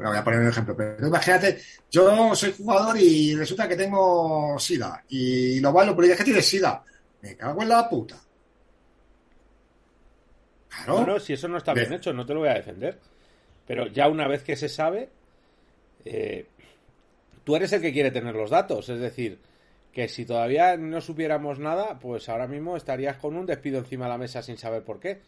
[0.00, 4.58] no voy a poner un ejemplo, pero imagínate, yo soy jugador y resulta que tengo
[4.58, 5.04] SIDA.
[5.08, 6.82] Y lo malo, pero ya que tienes SIDA.
[7.20, 8.16] Me cago en la puta.
[10.74, 11.00] Claro.
[11.00, 12.98] No, no, si eso no está bien hecho, no te lo voy a defender.
[13.66, 15.08] Pero ya una vez que se sabe,
[16.04, 16.46] eh,
[17.44, 18.88] tú eres el que quiere tener los datos.
[18.88, 19.38] Es decir,
[19.92, 24.10] que si todavía no supiéramos nada, pues ahora mismo estarías con un despido encima de
[24.10, 25.20] la mesa sin saber por qué.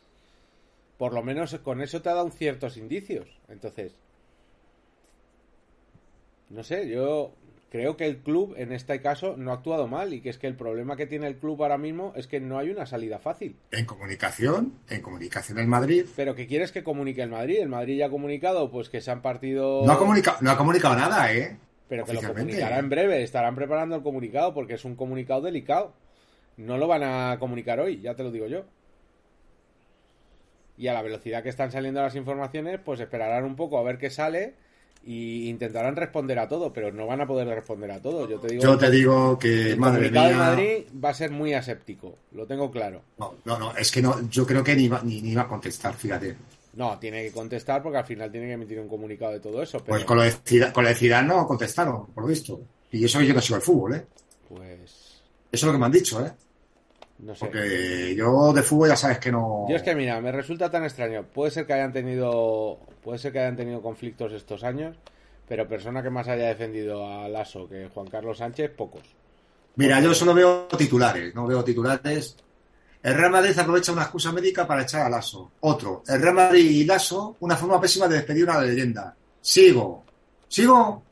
[0.96, 3.28] Por lo menos con eso te ha dado ciertos indicios.
[3.48, 3.92] Entonces,
[6.48, 7.34] no sé, yo
[7.74, 10.46] creo que el club en este caso no ha actuado mal y que es que
[10.46, 13.56] el problema que tiene el club ahora mismo es que no hay una salida fácil.
[13.72, 16.06] En comunicación, en comunicación en Madrid.
[16.14, 17.58] Pero ¿qué quieres que comunique el Madrid?
[17.58, 19.84] El Madrid ya ha comunicado pues que se han partido...
[19.84, 21.56] No ha comunicado, no ha comunicado nada, ¿eh?
[21.88, 25.94] Pero que lo comunicará en breve, estarán preparando el comunicado porque es un comunicado delicado.
[26.56, 28.66] No lo van a comunicar hoy, ya te lo digo yo.
[30.76, 33.98] Y a la velocidad que están saliendo las informaciones, pues esperarán un poco a ver
[33.98, 34.54] qué sale
[35.06, 38.28] y intentarán responder a todo, pero no van a poder responder a todo.
[38.28, 40.28] Yo te digo, Yo te digo que, el madre mía...
[40.28, 43.02] de Madrid va a ser muy aséptico, lo tengo claro.
[43.18, 45.48] No, no, no, es que no, yo creo que ni va, ni, ni va a
[45.48, 46.36] contestar, fíjate.
[46.74, 49.78] No, tiene que contestar porque al final tiene que emitir un comunicado de todo eso.
[49.78, 52.60] Pero, Pues con lo de Zidane, con lo de Zidane no contestaron, por lo visto.
[52.90, 54.06] Y eso que yo no sigo el fútbol, ¿eh?
[54.48, 56.32] pues, Eso es lo que me han dicho, ¿eh?
[57.18, 57.46] No sé.
[57.46, 59.66] Porque yo de fútbol ya sabes que no...
[59.68, 61.24] Yo es que mira, me resulta tan extraño.
[61.24, 64.96] Puede ser que hayan tenido, puede ser que hayan tenido conflictos estos años,
[65.48, 69.02] pero persona que más haya defendido a Lasso que Juan Carlos Sánchez, pocos.
[69.76, 72.36] Mira, yo solo veo titulares, no veo titulares.
[73.02, 75.52] El Real Madrid aprovecha una excusa médica para echar a Lasso.
[75.60, 76.02] Otro.
[76.06, 79.14] El Real Madrid y Lasso, una forma pésima de despedir una leyenda.
[79.40, 80.04] Sigo.
[80.48, 81.02] ¿Sigo?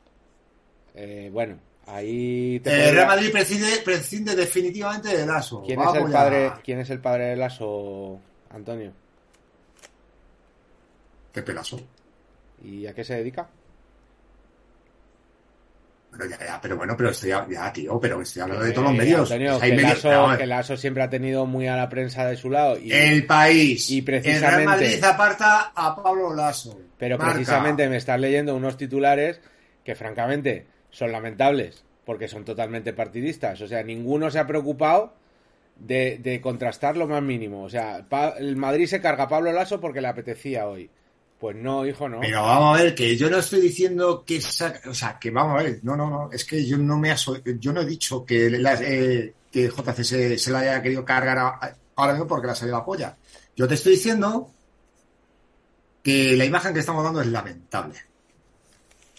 [0.95, 5.63] Eh, bueno, ahí te El podría- Real Madrid prescinde, prescinde definitivamente de Lasso.
[5.65, 6.51] ¿Quién es el padre?
[6.63, 8.19] ¿Quién es el padre de Lasso,
[8.51, 8.91] Antonio?
[11.31, 11.79] Pepe Lasso.
[12.63, 13.47] ¿Y a qué se dedica?
[16.11, 18.87] Pero ya, ya, pero bueno, pero estoy ya, tío, pero estoy hablando de Eh, todos
[18.89, 19.31] los medios.
[19.31, 22.37] Antonio, Hay que, medios- Lasso, pero, que siempre ha tenido muy a la prensa de
[22.37, 22.77] su lado.
[22.77, 23.89] Y, El país.
[23.89, 26.79] y El Real precisamente- Madrid aparta a Pablo Lasso.
[26.99, 27.33] Pero Marca.
[27.33, 29.41] precisamente me estás leyendo unos titulares
[29.83, 33.59] que francamente son lamentables porque son totalmente partidistas.
[33.61, 35.13] O sea, ninguno se ha preocupado
[35.77, 37.63] de, contrastar lo más mínimo.
[37.63, 38.05] O sea,
[38.37, 40.89] el Madrid se carga a Pablo Lasso porque le apetecía hoy.
[41.39, 42.21] Pues no, hijo, no.
[42.21, 45.63] Pero vamos a ver, que yo no estoy diciendo que o sea, que vamos a
[45.63, 48.49] ver, no, no, no, es que yo no me aso- yo no he dicho que,
[48.49, 51.37] la- eh, que JC se, se la haya querido cargar
[51.95, 53.17] ahora mismo porque le ha salido la polla.
[53.57, 54.51] Yo te estoy diciendo
[56.01, 57.99] que la imagen que estamos dando es lamentable.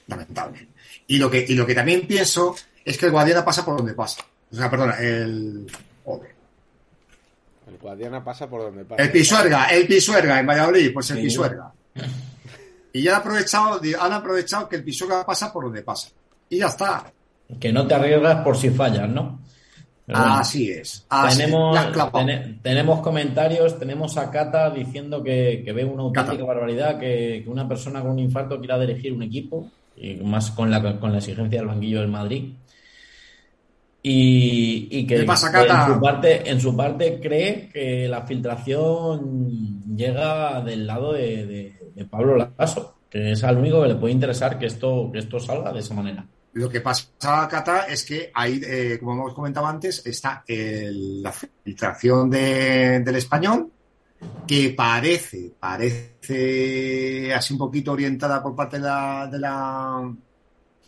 [0.07, 0.69] Lamentable.
[1.07, 3.95] Y lo que, y lo que también pienso es que el Guadiana pasa por donde
[3.95, 4.23] pasa.
[4.51, 5.67] O sea, perdona, el.
[6.05, 6.35] joder.
[7.69, 9.03] El Guadiana pasa por donde pasa.
[9.03, 11.23] El Pisuerga, el Pisuerga en Valladolid, pues el Sí.
[11.25, 11.73] Pisuerga.
[12.93, 16.11] Y ya han aprovechado, han aprovechado que el Pisuerga pasa por donde pasa.
[16.49, 17.13] Y ya está.
[17.59, 19.41] Que no te arriesgas por si fallas, ¿no?
[20.07, 21.07] Pero bueno, Así es.
[21.09, 21.79] Así tenemos,
[22.63, 26.45] tenemos comentarios, tenemos a Cata diciendo que, que ve una auténtica Cata.
[26.45, 30.71] barbaridad, que, que una persona con un infarto quiera dirigir un equipo, y más con
[30.71, 32.53] la, con la exigencia del banquillo del Madrid.
[34.07, 35.17] Y, y que
[35.63, 41.75] en su parte, en su parte cree que la filtración llega del lado de, de-
[41.95, 45.39] de Pablo Lasso, que es al único que le puede interesar que esto, que esto
[45.41, 46.27] salga de esa manera.
[46.55, 51.33] Lo que pasa, Cata, es que ahí, eh, como hemos comentado antes, está el- la
[51.33, 53.71] filtración de- del español,
[54.47, 60.15] que parece, parece así un poquito orientada por parte de la, de la-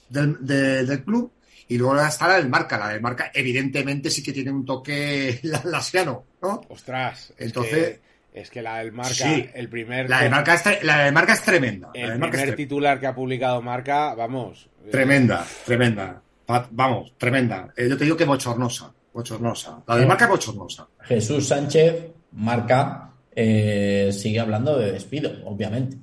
[0.08, 1.32] del, de- del club,
[1.68, 2.78] y luego está la del marca.
[2.78, 6.60] La del marca, evidentemente, sí que tiene un toque lasiano, ¿no?
[6.68, 8.06] Ostras, es Entonces- que,
[8.40, 9.48] es que la del Marca, Sí.
[9.54, 11.88] el primer, La de marca es, la de marca es tremenda.
[11.94, 14.68] El marca es primer titular que ha publicado Marca, vamos.
[14.84, 16.20] eh, tremenda, tremenda.
[16.70, 17.72] Vamos, tremenda.
[17.74, 19.82] Eh, yo te digo que bochornosa, bochornosa.
[19.88, 20.86] La de marca es bochornosa.
[21.04, 23.05] Jesús Sánchez, marca,
[23.36, 25.96] eh, sigue hablando de despido, obviamente.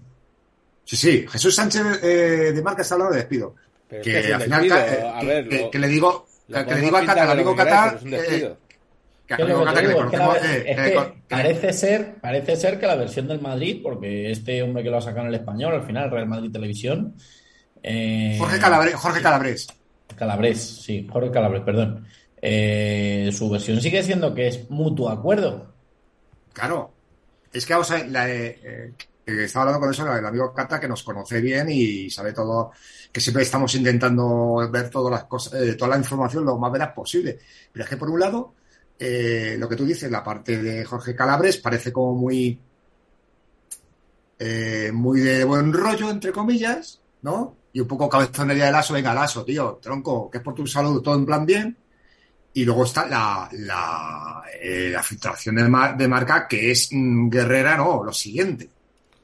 [0.85, 3.55] Sí, sí, Jesús Sánchez eh, de marca está hablando de despido.
[3.89, 6.53] Pero que es al final, despido, a que, ver, que- lo- que le digo, que
[6.75, 7.99] le digo a pintar Qatar, amigo Qatar,
[11.29, 15.01] parece ser, parece ser que la versión del Madrid, porque este hombre que lo ha
[15.01, 17.15] sacado en el español, al final, Real Madrid Televisión.
[17.81, 19.67] eh, Jorge Calabrés, Jorge Calabrés.
[20.15, 22.05] Calabrés, sí, Jorge Calabrés, perdón.
[22.41, 25.73] Eh, su versión sigue siendo que es mutuo acuerdo.
[26.51, 26.92] Claro.
[27.53, 28.93] Es que vamos a ver, eh,
[29.25, 32.71] eh, estaba hablando con eso, el amigo Cata, que nos conoce bien y sabe todo,
[33.11, 36.93] que siempre estamos intentando ver todas las cosas, eh, toda la información lo más veraz
[36.93, 37.39] posible.
[37.71, 38.55] Pero es que por un lado,
[38.99, 42.59] eh, lo que tú dices, la parte de Jorge Calabres parece como muy,
[44.39, 47.55] eh, muy de buen rollo, entre comillas, ¿no?
[47.71, 51.01] Y un poco cabezonería de lazo, venga, lazo, tío, tronco, que es por tu salud,
[51.01, 51.77] todo en plan bien.
[52.55, 57.29] Y luego está la, la, eh, la filtración de, mar- de marca, que es mm,
[57.29, 58.69] guerrera, no, lo siguiente.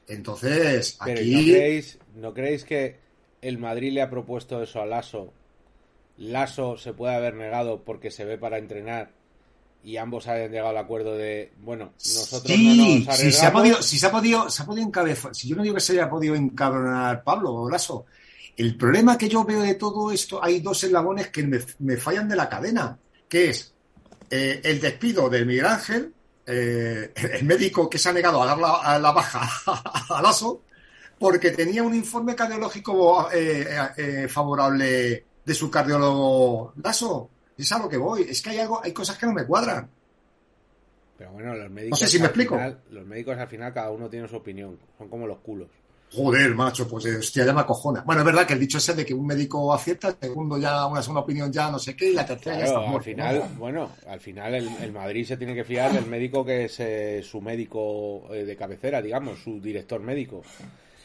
[0.08, 1.32] Entonces, Pero aquí.
[1.34, 2.96] ¿no creéis, ¿no creéis que
[3.42, 5.32] el Madrid le ha propuesto eso a Lasso?
[6.18, 9.10] Lasso se puede haber negado porque se ve para entrenar
[9.82, 13.52] y ambos hayan llegado al acuerdo de, bueno, nosotros Sí, no nos sí, se ha
[13.52, 15.34] podido, si se ha podido, se ha podido encabezar.
[15.34, 18.04] Si yo no digo que se haya podido encabronar Pablo Lasso,
[18.56, 22.28] el problema que yo veo de todo esto, hay dos eslabones que me, me fallan
[22.28, 22.98] de la cadena,
[23.30, 23.72] que es
[24.28, 26.12] eh, el despido de Miguel Ángel,
[26.46, 29.48] eh, el médico que se ha negado a dar la, a la baja
[30.10, 30.60] a Lasso,
[31.18, 37.30] porque tenía un informe cardiológico eh, favorable de su cardiólogo Lasso.
[37.56, 38.22] Es a lo que voy.
[38.22, 39.88] Es que hay algo, hay cosas que no me cuadran.
[41.18, 41.98] Pero bueno, los médicos.
[41.98, 42.54] sé si me al explico.
[42.56, 44.78] final- los médicos al final cada uno tiene su opinión.
[44.96, 45.68] Son como los culos.
[46.12, 48.02] Joder, macho, pues hostia, ya me acojona.
[48.04, 50.86] Bueno, es verdad que el dicho ese de que un médico acierta, el segundo ya,
[50.86, 53.38] una segunda opinión ya no sé qué, y la tercera ya está al muerto, final,
[53.38, 53.58] ¿no?
[53.58, 57.22] bueno, al final el, el Madrid se tiene que fiar del médico que es eh,
[57.22, 60.42] su médico eh, de cabecera, digamos, su director médico.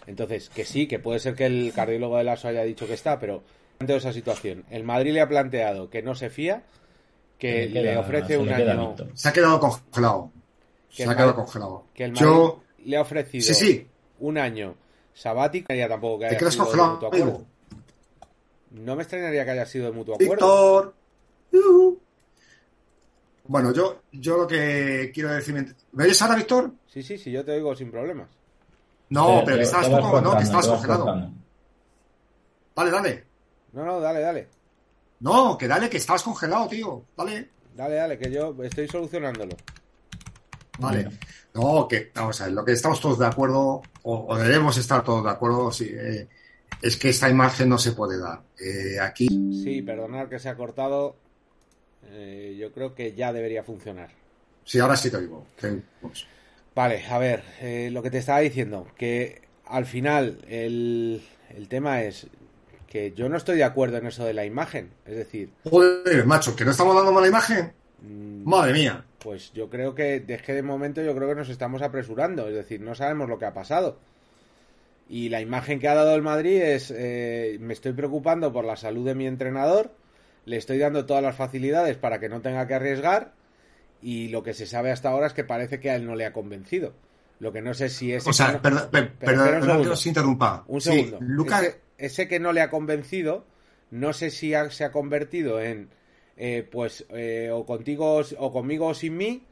[0.08, 3.20] Entonces, que sí, que puede ser que el cardiólogo del ASO haya dicho que está,
[3.20, 3.44] pero
[3.78, 4.64] planteo esa situación.
[4.72, 6.64] El Madrid le ha planteado que no se fía,
[7.38, 8.96] que le ofrece un año.
[9.14, 10.32] Se ha quedado congelado.
[10.90, 11.84] Que Se ha quedado congelado.
[11.94, 13.88] que el Madrid Yo, le ha ofrecido sí, sí,
[14.20, 14.76] un año
[15.16, 17.46] sabático, ya tampoco que te haya quedas sido de congelado, mutuo acuerdo.
[18.72, 20.94] No me extrañaría que haya sido de mutuo acuerdo.
[21.52, 21.96] Víctor.
[23.48, 25.76] Bueno, yo, yo lo que quiero decir.
[25.94, 26.72] ¿Me oyes ahora, Víctor?
[26.88, 28.28] Sí, sí, sí, yo te oigo sin problemas.
[29.10, 31.06] No, pero que poco, no, que cortando, estabas te vas congelado.
[31.06, 31.32] cortando.
[32.76, 33.24] Dale, dale.
[33.72, 34.48] No, no, dale, dale.
[35.20, 37.04] No, que dale, que estabas congelado, tío.
[37.16, 37.50] Dale.
[37.76, 39.56] Dale, dale, que yo estoy solucionándolo.
[40.80, 41.10] Vale.
[41.54, 45.04] No, que vamos a ver, lo que estamos todos de acuerdo, o, o debemos estar
[45.04, 46.28] todos de acuerdo, sí, eh,
[46.82, 48.42] es que esta imagen no se puede dar.
[48.60, 49.28] Eh, aquí,
[49.64, 51.16] Sí, perdonad que se ha cortado.
[52.12, 54.10] Eh, yo creo que ya debería funcionar.
[54.64, 55.46] sí, ahora sí te digo.
[56.02, 56.26] pues,
[56.76, 61.24] Vale, a ver, eh, lo que te estaba diciendo, que al final el,
[61.56, 62.28] el tema es
[62.88, 64.92] que yo no estoy de acuerdo en eso de la imagen.
[65.06, 67.74] Es decir, Joder, macho, que no estamos dando mala imagen.
[68.02, 69.04] Mm, Madre mía.
[69.20, 72.48] pues yo creo que, es que de momento yo creo que nos estamos apresurando.
[72.48, 73.98] Es decir, no sabemos lo que ha pasado.
[75.08, 78.76] Y la imagen que ha dado el Madrid es, eh, me estoy preocupando por la
[78.76, 79.92] salud de mi entrenador,
[80.46, 83.34] le estoy dando todas las facilidades para que no tenga que arriesgar
[84.02, 86.26] y lo que se sabe hasta ahora es que parece que a él no le
[86.26, 86.94] ha convencido.
[87.40, 88.26] Lo que no sé si es...
[88.26, 89.84] O sea, perdón, per- perdón, segundo.
[89.84, 90.64] que os interrumpa.
[90.68, 91.18] Un Sí, segundo.
[91.22, 93.46] Lucas, Ese, ese que no le ha convencido,
[93.92, 95.90] no sé si ha- se ha convertido en,
[96.38, 99.44] eh, pues, eh, o contigo o conmigo o sin mí,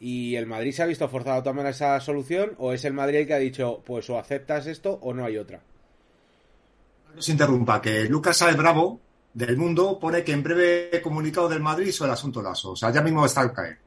[0.00, 3.18] y el Madrid se ha visto forzado a tomar esa solución, o es el Madrid
[3.20, 5.62] el que ha dicho, pues, o aceptas esto o no hay otra.
[7.16, 9.00] os interrumpa, que Lucas Saez Bravo,
[9.32, 12.72] del Mundo, pone que en breve comunicado del Madrid sobre el asunto Lasso.
[12.72, 13.78] O sea, ya mismo está al caer.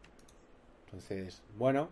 [0.85, 1.89] Entonces, bueno,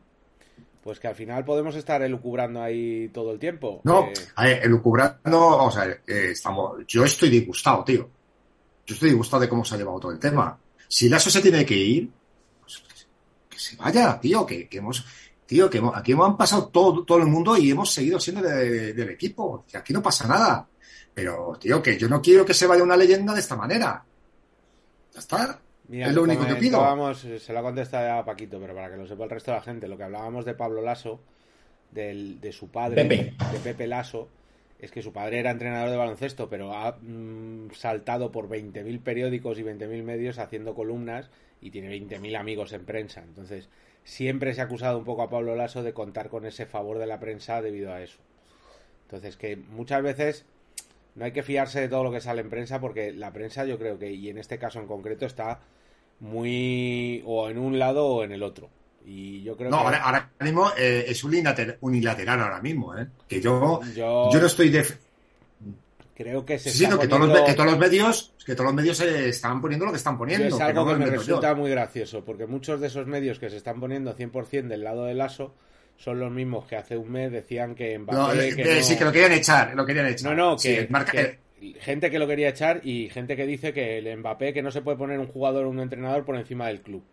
[0.84, 3.82] pues que al final podemos estar elucubrando ahí todo el tiempo.
[3.84, 8.09] No, Eh, a ver, elucubrando, vamos a ver, eh, estamos, yo estoy disgustado, tío.
[8.86, 10.57] Yo estoy disgustado de cómo se ha llevado todo el tema.
[10.88, 12.09] Si Lasso se tiene que ir,
[12.61, 12.83] pues
[13.49, 15.03] que, se vaya, tío, que, que hemos,
[15.45, 18.41] tío, que hemos- aquí hemos han pasado todo, todo el mundo y hemos seguido siendo
[18.41, 19.65] de- del equipo.
[19.67, 20.67] Que aquí no pasa nada.
[21.13, 24.03] Pero, tío, que yo no quiero que se vaya una leyenda de esta manera.
[25.13, 25.59] Ya está.
[25.88, 26.77] Mira, Es lo único que pido.
[26.79, 29.51] comentábamos, se lo ha contestado ya a Paquito, pero para que lo sepa el resto
[29.51, 31.19] de la gente, lo que hablábamos de Pablo Lasso,
[31.91, 33.36] del- de su padre, Pepe.
[33.51, 34.27] de Pepe Lasso,
[34.86, 39.59] es que su padre era entrenador de baloncesto, pero ha mm, saltado por 20.000 periódicos
[39.59, 41.29] y 20.000 medios haciendo columnas
[41.61, 43.21] y tiene 20.000 amigos en prensa.
[43.23, 43.69] Entonces,
[44.03, 47.07] siempre se ha acusado un poco a Pablo Lasso de contar con ese favor de
[47.07, 48.19] la prensa debido a eso.
[49.03, 50.45] Entonces, que muchas veces
[51.15, 53.77] no hay que fiarse de todo lo que sale en prensa porque la prensa yo
[53.77, 55.59] creo que, y en este caso en concreto, está
[56.19, 58.69] muy o en un lado o en el otro.
[59.08, 63.06] Y yo creo No, que ahora, ahora mismo eh, es unilateral, unilateral ahora mismo, ¿eh?
[63.28, 64.84] Que yo, yo, yo no estoy de...
[66.16, 68.53] creo que se Sí, sí, está no, que, todos los, que todos los medios, que
[68.56, 70.47] todos los medios se están poniendo lo que están yo poniendo.
[70.47, 71.12] es que algo no que me yo.
[71.12, 75.06] resulta muy gracioso porque muchos de esos medios que se están poniendo 100% del lado
[75.06, 75.53] del ASO
[75.97, 78.84] son los mismos que hace un mes decían que Mbappé No, eh, que eh, no-
[78.84, 80.36] Sí, que lo querían echar, lo querían echar.
[80.36, 81.39] No, no, Sí, que, marca- que
[81.80, 84.82] gente que lo quería echar y gente que dice que el Mbappé que no se
[84.82, 87.03] puede poner un jugador o un entrenador por encima del club.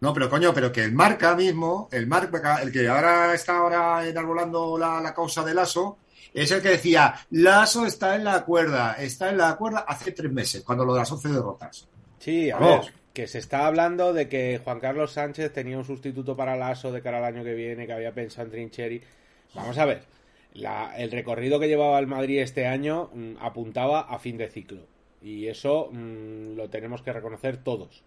[0.00, 4.06] No, pero coño, pero que el marca mismo, el marca, el que ahora está ahora
[4.06, 5.98] enarbolando la, la causa de Lasso,
[6.34, 10.30] es el que decía, Lasso está en la cuerda, está en la cuerda hace tres
[10.30, 11.88] meses, cuando lo de las 11 derrotas.
[12.18, 12.80] Sí, a ver,
[13.14, 17.00] que se está hablando de que Juan Carlos Sánchez tenía un sustituto para Lasso de
[17.00, 19.02] cara al año que viene, que había pensado en Trincheri.
[19.54, 20.02] Vamos a ver,
[20.52, 24.82] la- el recorrido que llevaba el Madrid este año mm, apuntaba a fin de ciclo.
[25.22, 28.02] Y eso mm, lo tenemos que reconocer todos.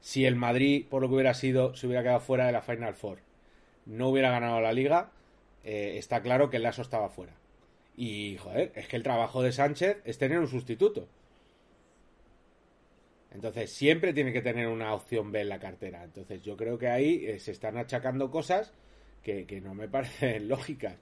[0.00, 2.94] Si el Madrid, por lo que hubiera sido, se hubiera quedado fuera de la Final
[2.94, 3.18] Four,
[3.86, 5.10] no hubiera ganado la liga,
[5.64, 7.32] eh, está claro que el Lasso estaba fuera.
[7.96, 11.08] Y, joder, es que el trabajo de Sánchez es tener un sustituto.
[13.32, 16.04] Entonces siempre tiene que tener una opción B en la cartera.
[16.04, 18.72] Entonces yo creo que ahí eh, se están achacando cosas
[19.22, 20.96] que, no me parecen lógicas.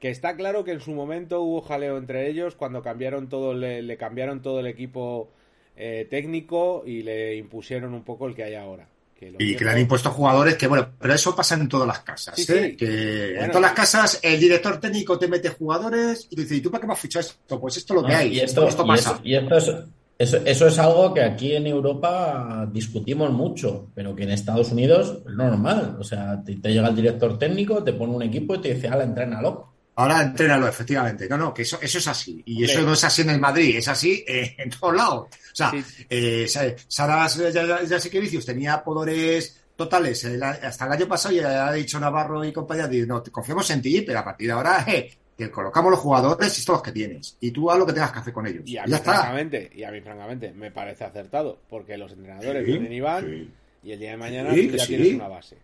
[0.00, 3.96] Que está claro que en su momento hubo jaleo entre ellos cuando cambiaron todo, le
[3.96, 5.30] cambiaron todo el equipo
[5.76, 8.88] eh, técnico y le impusieron un poco el que hay ahora.
[9.18, 11.86] Que lo Y que le han impuesto jugadores que, bueno, pero eso pasa en todas
[11.86, 12.34] las casas.
[12.36, 12.70] Sí, ¿eh?
[12.70, 12.76] sí.
[12.76, 16.70] Que en todas las casas el director técnico te mete jugadores y dice, ¿y tú
[16.70, 17.60] para qué me has fichado esto?
[17.60, 18.34] Pues esto es lo que No, hay.
[18.34, 19.10] Y esto, esto y pasa.
[19.12, 19.72] eso- y esto es,
[20.18, 25.18] eso, eso es algo que aquí en Europa discutimos mucho, pero que en Estados Unidos
[25.28, 25.96] es normal.
[25.98, 28.88] O sea, te, te llega el director técnico, te pone un equipo y te dice,
[28.88, 29.73] ala, entrénalo.
[29.96, 31.28] Ahora entrénalo, efectivamente.
[31.28, 32.42] No, no, que eso, eso es así.
[32.46, 35.28] Y eso no es así en el Madrid, es así eh, en todos lados.
[35.28, 35.84] O sea, Sí.
[36.10, 40.86] eh, Sa- Saras ya, ya, ya sé que Vicius tenía poderes totales el a- hasta
[40.86, 44.02] el año pasado y ya ha dicho Navarro y compañía, no, te confiamos en ti,
[44.02, 47.36] pero a partir de ahora eh, te colocamos los jugadores y estos los que tienes.
[47.40, 48.62] Y tú haz lo que tengas que hacer con ellos.
[48.66, 49.12] Y a ya mí, está.
[49.14, 53.24] francamente, y a mí, francamente, me parece acertado, porque los entrenadores Sí, vienen y van,
[53.26, 53.50] sí.
[53.84, 55.56] y el día de mañana tú ya tienes una base.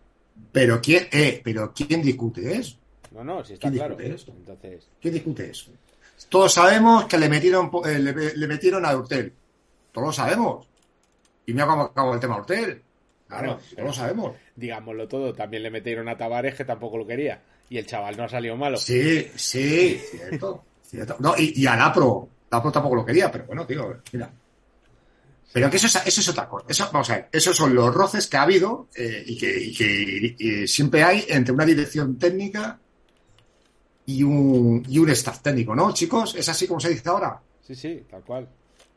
[0.51, 2.77] Pero quién, eh, pero quién discute eso?
[3.11, 3.95] No, no, si está ¿Quién claro.
[3.95, 4.31] discute eso?
[4.37, 5.71] Entonces, ¿Quién discute eso?
[6.29, 9.33] Todos sabemos que le metieron, eh, le, le metieron a Urtel.
[9.91, 10.67] Todos lo sabemos.
[11.45, 12.81] Y mira cómo acabó el tema Urtel.
[13.27, 14.35] Claro, todos lo sabemos.
[14.55, 17.41] digámoslo todo, también le metieron a Tavares que tampoco lo quería.
[17.69, 18.77] Y el chaval no ha salido malo.
[18.77, 20.63] Sí, sí, cierto.
[20.83, 21.15] cierto.
[21.19, 22.27] No, y, y a Lapro.
[22.51, 24.29] Lapro tampoco lo quería, pero bueno, tío, mira.
[25.53, 26.65] Pero que eso es, eso es otra cosa.
[26.69, 29.73] Eso, vamos a ver, esos son los roces que ha habido eh, y que, y
[29.73, 32.79] que y siempre hay entre una dirección técnica
[34.05, 36.35] y un, y un staff técnico, ¿no, chicos?
[36.35, 37.39] ¿Es así como se dice ahora?
[37.61, 38.47] Sí, sí, tal cual.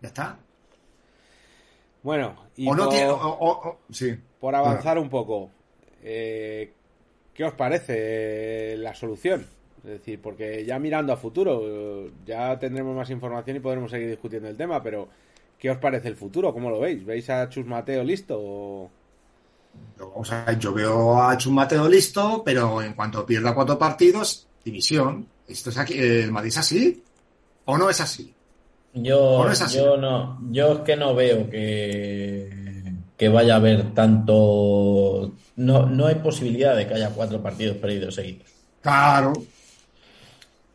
[0.00, 0.36] Ya está.
[2.02, 3.10] Bueno, y o no por, tiene.
[3.10, 4.14] o- o- o- sí.
[4.40, 5.50] por avanzar un poco,
[6.02, 6.70] eh,
[7.32, 7.94] ¿qué os parece
[8.74, 9.46] eh, la solución?
[9.78, 14.48] Es decir, porque ya mirando a futuro, ya tendremos más información y podremos seguir discutiendo
[14.48, 15.08] el tema, pero
[15.58, 16.52] ¿qué os parece el futuro?
[16.52, 17.04] ¿Cómo lo veis?
[17.04, 18.36] ¿Veis a Chus Mateo listo?
[18.38, 18.90] o-
[19.98, 23.78] Yo, vamos a ver, yo veo a Chus Mateo listo, pero en cuanto pierda cuatro
[23.78, 25.26] partidos, división.
[25.46, 25.94] ¿Esto es aquí?
[25.98, 27.02] ¿El Madrid es así?
[27.66, 28.32] ¿O no es así?
[28.94, 29.76] Yo, ¿O no es así?
[29.78, 35.32] yo no, yo es que no veo que, que vaya a haber tanto.
[35.56, 38.46] No, no hay posibilidad de que haya cuatro partidos perdidos seguidos.
[38.80, 39.32] Claro.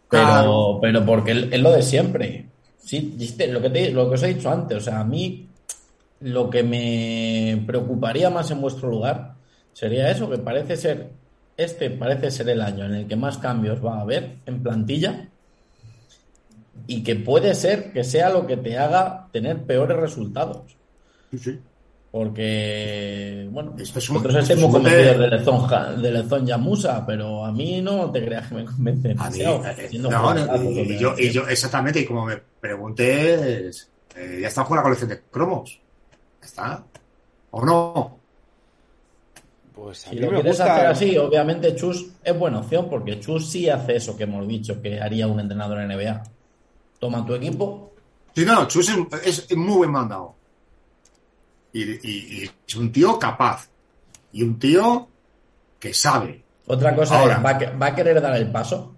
[0.09, 0.79] Pero, Claro.
[0.81, 2.45] pero porque es lo de siempre.
[2.83, 3.15] Sí,
[3.49, 5.47] lo que te, lo que os he dicho antes, o sea, a mí
[6.21, 9.35] lo que me preocuparía más en vuestro lugar
[9.73, 11.09] sería eso, que parece ser,
[11.59, 15.27] este parece ser el año en el que más cambios va a haber en plantilla
[16.87, 20.75] y que puede ser que sea lo que te haga tener peores resultados.
[21.31, 21.59] Sí, sí.
[22.11, 27.05] Porque, bueno, Esto es un- nosotros esto es estemos convencidos de Lezón, de Lezón Yamusa,
[27.05, 29.63] pero a mí no te creas que me convence A mí, demasiado.
[29.77, 33.67] eh, no, y, yo, y yo, exactamente, y como me pregunté,
[34.15, 35.79] eh, ya está con la colección de cromos.
[36.41, 36.83] Está.
[37.51, 38.18] ¿O no?
[39.83, 40.73] Pues a Si mí lo me quieres gusta.
[40.75, 44.81] hacer así, obviamente Chus es buena opción porque Chus sí hace eso que hemos dicho
[44.81, 46.23] que haría un entrenador en NBA.
[46.99, 47.85] Toma tu equipo,
[48.35, 48.89] Sí, no, Chus
[49.25, 50.35] es, es muy buen mandado.
[51.73, 53.67] Y, y- y es un tío capaz.
[54.31, 55.07] Y un tío
[55.79, 56.43] que sabe.
[56.67, 57.37] otra cosa Ahora.
[57.37, 58.93] es, ¿va a, que- va a querer dar el paso?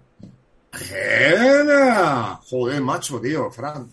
[0.90, 2.40] ¡Era!
[2.48, 3.88] Joder, macho, tío, Fran.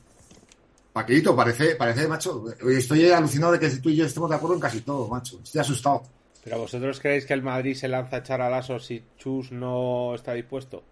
[0.94, 2.46] Paquito, parece, parece, macho.
[2.70, 5.40] Estoy alucinado de que tú y yo estemos de acuerdo en casi todo, macho.
[5.44, 6.04] Estoy asustado.
[6.44, 10.16] Pero vosotros creéis que el Madrid se lanza a echar al aso si Chus no
[10.16, 10.84] está dispuesto?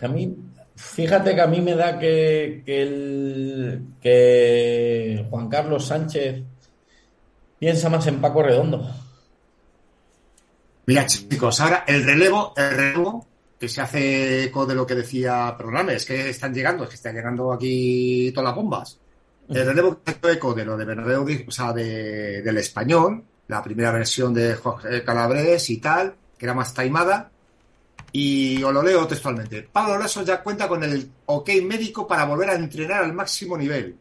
[0.00, 0.36] A mí,
[0.76, 6.42] fíjate que a mí me da que, que, el, que Juan Carlos Sánchez
[7.58, 8.88] piensa más en Paco Redondo.
[10.86, 13.26] Mira, chicos, ahora el relevo, el relevo
[13.58, 16.94] que se hace eco de lo que decía, perdóname, es que están llegando, es que
[16.94, 18.98] están llegando aquí todas las bombas.
[19.48, 23.24] El relevo que hace eco de lo de Bernabéu, Di- o sea, de- del español,
[23.48, 27.30] la primera versión de Jorge Calabres y tal, que era más taimada,
[28.12, 29.68] y os lo leo textualmente.
[29.72, 33.96] Pablo Lasso ya cuenta con el ok médico para volver a entrenar al máximo nivel.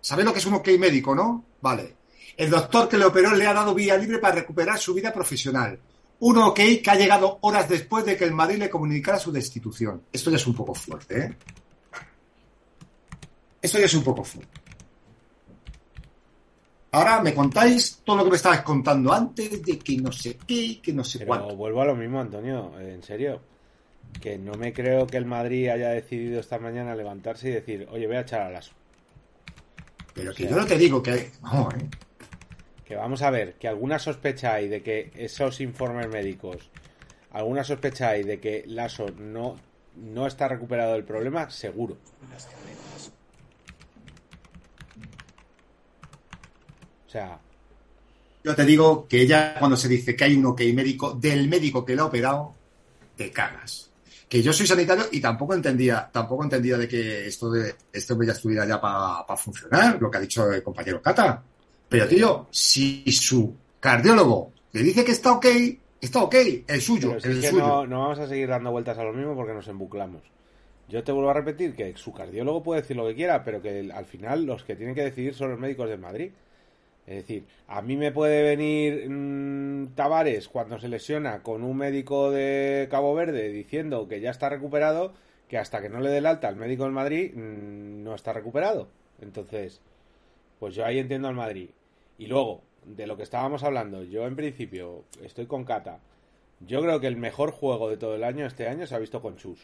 [0.00, 1.44] ¿Sabéis lo que es un ok médico, no?
[1.60, 1.96] Vale.
[2.36, 5.78] El doctor que le operó le ha dado vía libre para recuperar su vida profesional.
[6.20, 10.02] Un ok que ha llegado horas después de que el Madrid le comunicara su destitución.
[10.12, 11.36] Esto ya es un poco fuerte, ¿eh?
[13.60, 14.65] Esto ya es un poco fuerte.
[16.96, 20.80] Ahora me contáis todo lo que me estabais contando antes de que no sé qué,
[20.80, 21.54] que no sé Pero cuánto.
[21.54, 23.38] vuelvo a lo mismo, Antonio, en serio.
[24.18, 28.06] Que no me creo que el Madrid haya decidido esta mañana levantarse y decir, oye,
[28.06, 28.72] voy a echar al aso.
[30.14, 31.32] Pero que yo no te digo que...
[31.42, 31.86] Vamos, ¿eh?
[32.82, 36.70] Que vamos a ver, que alguna sospecha hay de que esos informes médicos,
[37.30, 39.56] alguna sospecha hay de que Lasso no,
[39.96, 41.98] no está recuperado del problema, seguro.
[47.06, 47.38] O sea,
[48.44, 51.84] Yo te digo que ya cuando se dice que hay un ok médico del médico
[51.84, 52.54] que lo ha operado,
[53.16, 53.90] te cagas.
[54.28, 58.32] Que yo soy sanitario y tampoco entendía, tampoco entendía de que esto de esto ya
[58.32, 61.42] estuviera ya para funcionar, lo que ha dicho el compañero Cata.
[61.88, 65.46] Pero tío, si su cardiólogo le dice que está ok,
[66.00, 66.34] está ok,
[66.66, 67.66] el suyo, pero si el es que suyo.
[67.66, 70.22] no, no vamos a seguir dando vueltas a lo mismo porque nos embuclamos.
[70.88, 73.90] Yo te vuelvo a repetir que su cardiólogo puede decir lo que quiera, pero que
[73.92, 76.32] al final los que tienen que decidir son los médicos de Madrid.
[77.06, 82.32] Es decir, a mí me puede venir mm, Tavares cuando se lesiona con un médico
[82.32, 85.12] de Cabo Verde diciendo que ya está recuperado,
[85.48, 88.32] que hasta que no le dé el alta al médico del Madrid mm, no está
[88.32, 88.88] recuperado.
[89.20, 89.80] Entonces,
[90.58, 91.70] pues yo ahí entiendo al Madrid.
[92.18, 96.00] Y luego, de lo que estábamos hablando, yo en principio estoy con Cata.
[96.60, 99.22] Yo creo que el mejor juego de todo el año este año se ha visto
[99.22, 99.60] con Chus.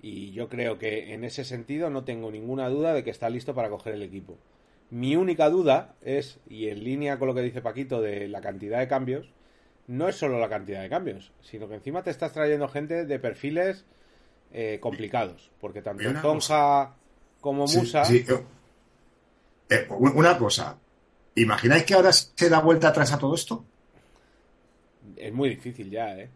[0.00, 3.54] Y yo creo que en ese sentido no tengo ninguna duda de que está listo
[3.54, 4.38] para coger el equipo.
[4.90, 8.78] Mi única duda es, y en línea con lo que dice Paquito de la cantidad
[8.78, 9.32] de cambios,
[9.88, 13.18] no es solo la cantidad de cambios, sino que encima te estás trayendo gente de
[13.18, 13.84] perfiles
[14.52, 15.50] eh, complicados.
[15.60, 16.94] Porque tanto Una Zonja
[17.40, 18.04] como Musa.
[18.04, 18.24] sí,
[19.68, 20.78] eh, una cosa.
[21.34, 23.64] ¿Imagináis que ahora se da vuelta atrás a todo esto?
[25.16, 26.30] Es muy difícil ya, ¿eh?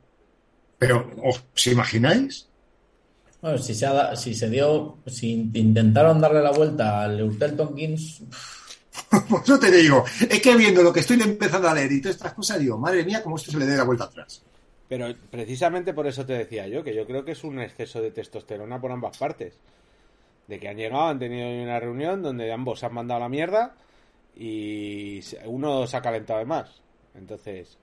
[0.78, 2.49] Pero, ¿os imagináis?
[3.42, 7.56] Bueno, si se, ha da- si se dio, si intentaron darle la vuelta al Eurtel
[7.56, 8.22] Tompkins,
[9.30, 12.16] Por eso te digo, es que viendo lo que estoy empezando a leer y todas
[12.16, 14.42] estas cosas, digo, madre mía, cómo esto se le dé la vuelta atrás.
[14.88, 18.10] Pero precisamente por eso te decía yo, que yo creo que es un exceso de
[18.10, 19.60] testosterona por ambas partes.
[20.48, 23.28] De que han llegado, han tenido una reunión donde ambos se han mandado a la
[23.28, 23.76] mierda
[24.36, 26.82] y uno se ha calentado de más.
[27.14, 27.78] Entonces,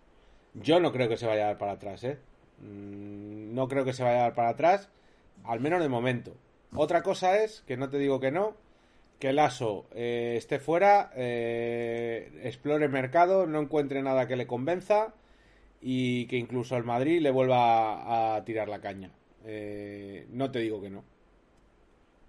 [0.53, 2.19] yo no creo que se vaya a dar para atrás, ¿eh?
[2.61, 4.89] Mm, No creo que se vaya a dar para atrás,
[5.47, 6.33] al menos de momento.
[6.73, 8.55] Otra cosa es, que no te digo que no,
[9.19, 14.45] que el ASO eh, esté fuera, eh, explore el mercado, no encuentre nada que le
[14.47, 15.13] convenza
[15.81, 19.09] y que incluso el Madrid le vuelva a, tirar la caña.
[19.45, 21.03] Eh, no te digo que no.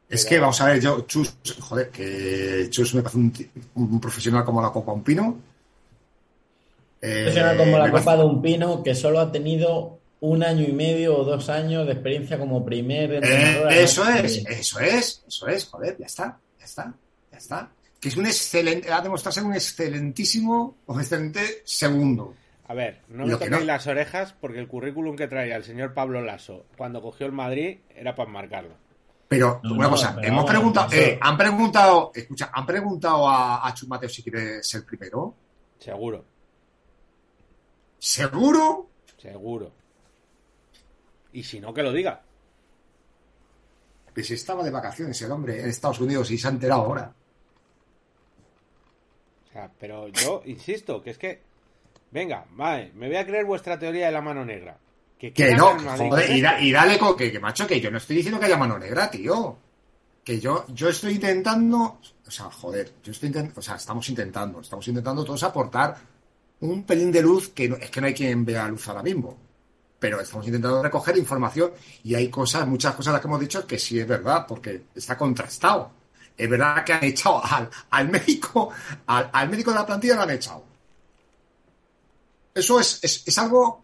[0.08, 3.18] Es Pero- que, vamos a ver, yo, Chus, joder, que Chus me parece
[3.74, 5.38] un, profesional como la Copa Un Pino.
[7.02, 10.64] Eh, Profesional como la copa parece- de un pino que solo ha tenido un año
[10.66, 15.24] y medio o dos años de experiencia como primer Eh, eso es, que- eso es,
[15.28, 16.94] eso es, joder, ya está, ya está,
[17.32, 17.70] ya está.
[18.00, 22.34] Que es un excelente, ha demostrado ser un excelentísimo o excelente segundo.
[22.66, 25.94] A ver, no me toquéis no- las orejas porque el currículum que traía el señor
[25.94, 28.74] Pablo Lasso cuando cogió el Madrid era para marcarlo.
[29.28, 33.28] Pero No, una no, cosa, pero hemos vamos, preguntado, eh, han preguntado, escucha, han preguntado
[33.28, 35.34] a, a Chus Mateo si quiere ser primero.
[35.78, 36.24] Seguro,
[37.98, 38.86] ¿Seguro?
[39.20, 39.72] seguro.
[41.32, 42.22] Y si no, que lo diga.
[44.14, 47.12] Que si estaba de vacaciones el hombre en Estados Unidos y se ha enterado ahora.
[49.48, 51.42] O sea, pero yo insisto, que es que.
[52.10, 54.78] Venga, vale, me voy a creer vuestra teoría de la mano negra.
[55.18, 57.90] Que, Que ¿qué no, joder, y, da- y dale con que, que, macho, que yo
[57.90, 59.58] no estoy diciendo que haya mano negra, tío.
[60.24, 64.60] Que yo, yo estoy intentando, o sea, joder, yo estoy intentando, o sea, estamos intentando,
[64.60, 65.96] estamos intentando todos aportar
[66.60, 69.36] un pelín de luz que no- es que no hay quien vea luz ahora mismo.
[69.98, 71.72] Pero estamos intentando recoger información
[72.04, 75.16] y hay cosas, muchas cosas las que hemos dicho que sí es verdad, porque está
[75.16, 75.90] contrastado.
[76.36, 78.70] Es verdad que han echado al, al médico,
[79.06, 80.64] al, al médico de la plantilla lo han echado.
[82.54, 83.82] Eso es, es, es algo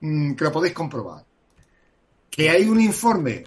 [0.00, 1.24] mm, que lo podéis comprobar.
[2.30, 3.44] Que hay un informe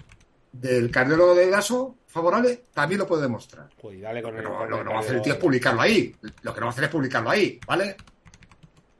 [0.52, 3.68] del cardiólogo de Gaso favorable, también lo puede demostrar.
[3.80, 4.42] Pues dale con el.
[4.42, 6.14] Pero con lo el que no va a hacer el tío es publicarlo ahí.
[6.42, 7.96] Lo que no va a hacer es publicarlo ahí, ¿vale?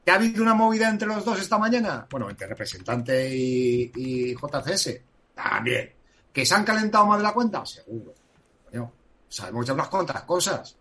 [0.04, 2.06] ¿Que ha habido una movida entre los dos esta mañana?
[2.10, 5.00] Bueno, entre representante y, y JCS.
[5.34, 5.92] También.
[6.32, 7.64] ¿Que se han calentado más de la cuenta?
[7.64, 8.12] Seguro.
[8.70, 8.92] Coño,
[9.28, 10.76] sabemos ya unas cuantas cosas.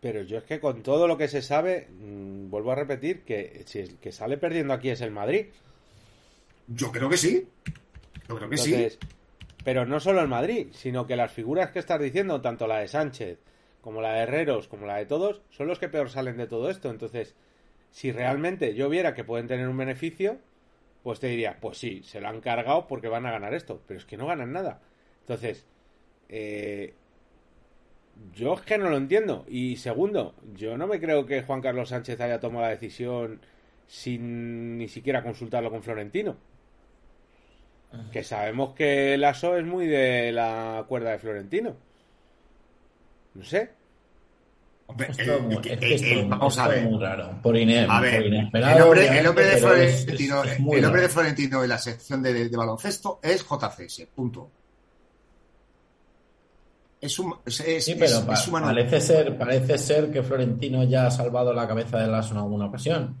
[0.00, 3.64] Pero yo es que con todo lo que se sabe, mm, vuelvo a repetir que
[3.66, 5.46] si el que sale perdiendo aquí es el Madrid.
[6.68, 7.48] Yo creo que sí.
[8.28, 8.88] Yo creo que sí.
[9.64, 12.88] Pero no solo el Madrid, sino que las figuras que estás diciendo, tanto la de
[12.88, 13.38] Sánchez
[13.82, 16.70] como la de Herreros, como la de todos, son los que peor salen de todo
[16.70, 16.88] esto.
[16.88, 17.34] Entonces,
[17.90, 20.38] si realmente yo viera que pueden tener un beneficio,
[21.02, 23.98] pues te diría, pues sí, se lo han cargado porque van a ganar esto, pero
[23.98, 24.80] es que no ganan nada.
[25.20, 25.66] Entonces,
[26.28, 26.94] eh,
[28.34, 29.44] yo es que no lo entiendo.
[29.48, 33.40] Y segundo, yo no me creo que Juan Carlos Sánchez haya tomado la decisión
[33.86, 36.36] sin ni siquiera consultarlo con Florentino.
[38.10, 41.76] Que sabemos que Lasso es muy de la cuerda de Florentino.
[43.34, 43.70] No sé.
[44.86, 46.84] Hombre, el- es el- todo- vamos a ver.
[46.84, 47.40] muy raro.
[47.42, 48.76] Por, ine- A ver, por inesperado.
[48.76, 51.08] el hombre, el hombre de Florentino, es- el hombre de.
[51.08, 54.50] Florentino en la sección de, de baloncesto es JCS, punto.
[57.00, 58.66] Es un, es, es- Sí, pero es- pa- es humano.
[58.66, 62.66] parece ser, parece ser que Florentino ya ha salvado la cabeza de Lasso en alguna
[62.66, 63.16] ocasión.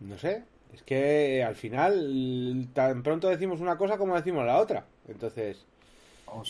[0.00, 0.42] No sé.
[0.72, 4.84] Es que al final tan pronto decimos una cosa como decimos la otra.
[5.08, 5.64] Entonces,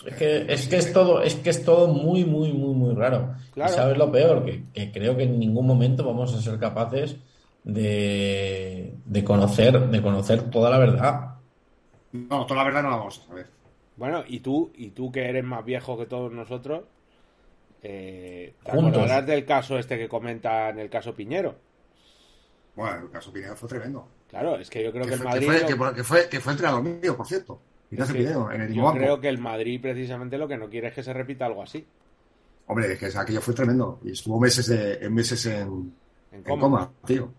[0.06, 3.34] Es que, es que es todo, es que es todo muy, muy, muy, muy raro.
[3.54, 3.72] Claro.
[3.72, 7.16] Y sabes lo peor, que, que creo que en ningún momento vamos a ser capaces
[7.64, 11.34] de, de conocer, de conocer toda la verdad.
[12.12, 13.46] No, toda la verdad no la vamos a saber.
[13.96, 16.84] Bueno, y tú, y tú que eres más viejo que todos nosotros,
[17.82, 21.56] eh, ¿te acordarás del caso este que comenta en el caso Piñero?
[22.76, 24.06] Bueno, el caso Pineda fue tremendo.
[24.28, 25.46] Claro, es que yo creo que, Que el fue, Madrid...
[25.46, 27.60] que, fue, lo- que fue- que fue, que fue entrenador mío, por cierto.
[28.50, 28.98] En el yo banco.
[28.98, 31.84] creo que el Madrid precisamente lo que no quiere es que se repita algo así.
[32.66, 34.00] Hombre, es que aquello fue tremendo.
[34.04, 35.92] Y estuvo meses, de, en meses en,
[36.32, 36.90] En en coma.
[37.06, 37.32] tío.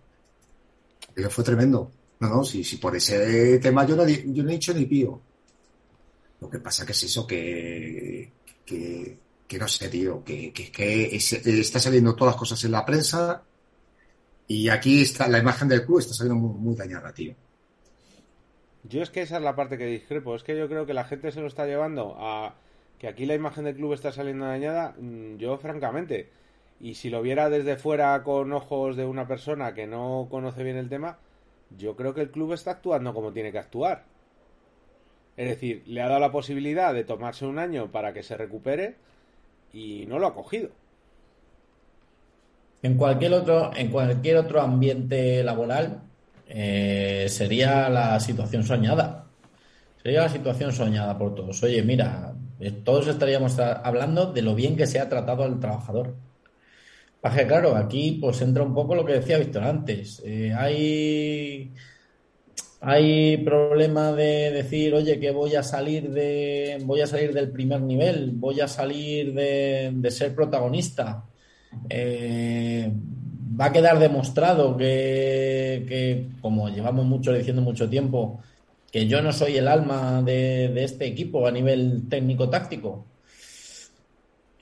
[1.12, 1.92] Aquello fue tremendo.
[2.20, 5.20] No, no, si, si por ese tema yo no, yo no he dicho ni pío.
[6.40, 8.32] Lo que pasa que es eso, que,
[8.66, 12.72] que, que no sé, tío, que, que, que es- está saliendo todas las cosas en
[12.72, 13.44] la prensa
[14.48, 17.34] y aquí está la imagen del club está saliendo muy, muy dañada, tío.
[18.84, 20.36] Yo es que esa es la parte que discrepo.
[20.36, 22.56] Es que yo creo que la gente se lo está llevando a
[23.00, 24.96] que aquí la imagen del club está saliendo dañada.
[24.98, 26.30] mm, Yo, francamente,
[26.80, 30.78] y si lo viera desde fuera con ojos de una persona que no conoce bien
[30.78, 31.18] el tema,
[31.78, 34.06] yo creo que el club está actuando como tiene que actuar.
[35.38, 38.96] Es decir, le ha dado la posibilidad de tomarse un año para que se recupere
[39.74, 40.70] y no lo ha cogido.
[42.84, 46.02] En cualquier otro, en cualquier otro ambiente laboral
[46.56, 49.26] eh, sería la situación soñada.
[50.02, 51.64] Sería la situación soñada por todos.
[51.64, 56.16] Oye, mira, eh, todos estaríamos hablando de lo bien que se ha tratado al trabajador.
[57.36, 60.22] Que, claro, aquí pues entra un poco lo que decía Víctor antes.
[60.26, 61.74] Eh, hay,
[62.82, 67.82] hay problema de decir, oye, que voy a salir de, voy a salir del primer
[67.82, 71.26] nivel, voy a salir de, ser protagonista.
[73.60, 78.42] Va a quedar demostrado que, que, como llevamos mucho diciendo mucho tiempo,
[78.92, 83.06] que yo no soy el alma de, de este equipo a nivel técnico-táctico.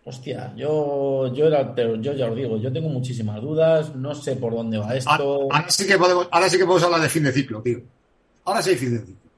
[0.04, 4.54] Hostia, yo, yo, era, yo ya os digo, yo tengo muchísimas dudas, no sé por
[4.54, 5.12] dónde va esto.
[5.12, 7.82] Ahora sí que podemos, ahora sí que podemos hablar de fin de ciclo, tío.
[8.46, 9.30] Ahora sí hay fin de ciclo.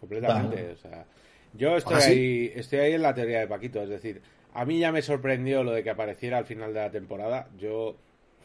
[0.00, 0.56] Completamente.
[0.56, 0.72] Vale.
[0.72, 1.04] O sea,
[1.52, 2.12] yo estoy Ahora sí.
[2.12, 3.82] ahí, estoy ahí en la teoría de Paquito.
[3.82, 4.22] Es decir,
[4.54, 7.48] a mí ya me sorprendió lo de que apareciera al final de la temporada.
[7.58, 7.96] Yo,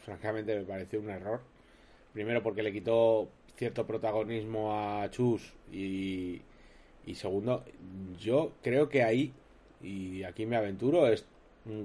[0.04, 1.40] francamente, me pareció un error.
[2.12, 6.40] Primero porque le quitó cierto protagonismo a Chus y,
[7.06, 7.64] y segundo,
[8.18, 9.32] yo creo que ahí,
[9.82, 11.24] y aquí me aventuro, es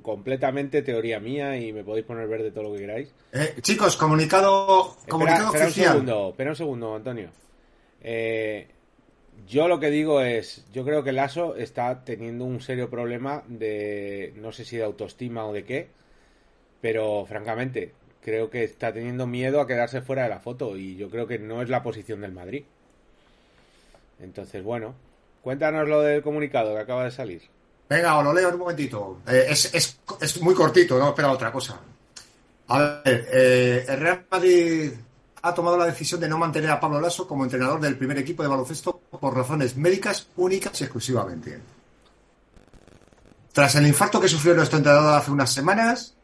[0.02, 3.14] completamente teoría mía y me podéis poner verde todo lo que queráis.
[3.32, 5.92] Eh, chicos, comunicado, Espera, comunicado espera un oficial.
[5.92, 7.30] segundo, espera un segundo, Antonio.
[8.02, 8.68] Eh,
[9.48, 14.34] yo lo que digo es, yo creo que Lasso está teniendo un serio problema de,
[14.38, 15.88] no sé si de autoestima o de qué,
[16.82, 17.94] pero francamente,
[18.28, 21.40] creo que está teniendo miedo a quedarse fuera de la foto y yo creo que
[21.40, 22.66] no es la posición del Madrid.
[24.20, 24.96] Entonces, bueno,
[25.42, 27.44] cuéntanos lo del comunicado que acaba de salir.
[27.88, 29.22] Venga, lo leo en un momentito.
[29.30, 31.80] Eh, es, es, es muy cortito, no espera otra cosa.
[32.68, 34.92] A ver, eh, el Real Madrid
[35.44, 38.44] ha tomado la decisión de no mantener a Pablo Lasso como entrenador del primer equipo
[38.44, 41.62] de baloncesto por razones médicas únicas y exclusivamente.
[43.54, 46.17] Tras el infarto que sufrió nuestro entrenador hace unas semanas,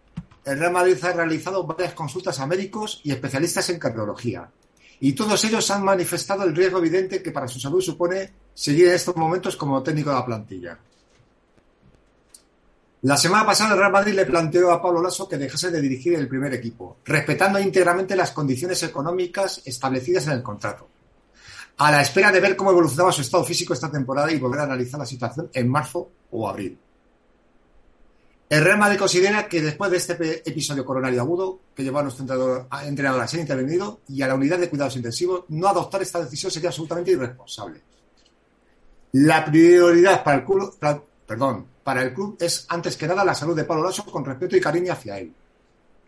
[0.46, 4.50] el Real Madrid ha realizado varias consultas a médicos y especialistas en cardiología.
[5.00, 8.94] Y todos ellos han manifestado el riesgo evidente que para su salud supone seguir en
[8.96, 10.80] estos momentos como técnico de la plantilla.
[13.04, 16.14] La semana pasada el Real Madrid le planteó a Pablo Lasso que dejase de dirigir
[16.16, 20.88] el primer equipo, respetando íntegramente las condiciones económicas establecidas en el contrato,
[21.78, 24.64] a la espera de ver cómo evolucionaba su estado físico esta temporada y volver a
[24.64, 26.80] analizar la situación en marzo o abril.
[28.50, 32.24] El Real Madrid considera que después de este episodio coronario agudo que llevó a nuestro
[32.24, 36.24] entrenador, a, entrenador ser intervenido y a la unidad de cuidados intensivos, no adoptar esta
[36.24, 37.82] decisión sería absolutamente irresponsable.
[39.14, 40.78] La prioridad para el club,
[41.26, 44.56] perdón, para el club es antes que nada la salud de Pablo Lasso con respeto
[44.56, 45.34] y cariño hacia él.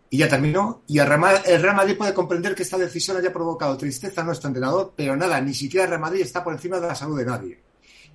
[0.09, 0.81] Y ya terminó.
[0.87, 4.93] Y el Real Madrid puede comprender que esta decisión haya provocado tristeza a nuestro entrenador,
[4.95, 7.59] pero nada, ni siquiera el Real Madrid está por encima de la salud de nadie.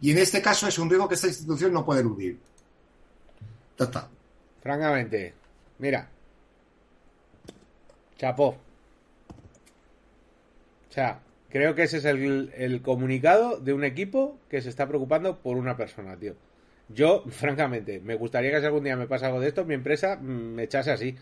[0.00, 2.40] Y en este caso es un riesgo que esta institución no puede eludir.
[4.62, 5.34] Francamente,
[5.78, 6.08] mira.
[8.18, 8.48] Chapó.
[10.88, 15.38] O sea, creo que ese es el, comunicado de un equipo que se está preocupando
[15.38, 16.34] por una persona, tío.
[16.88, 20.16] Yo, francamente, me gustaría que si algún día me pasa algo de esto, mi empresa
[20.16, 21.16] me echase así.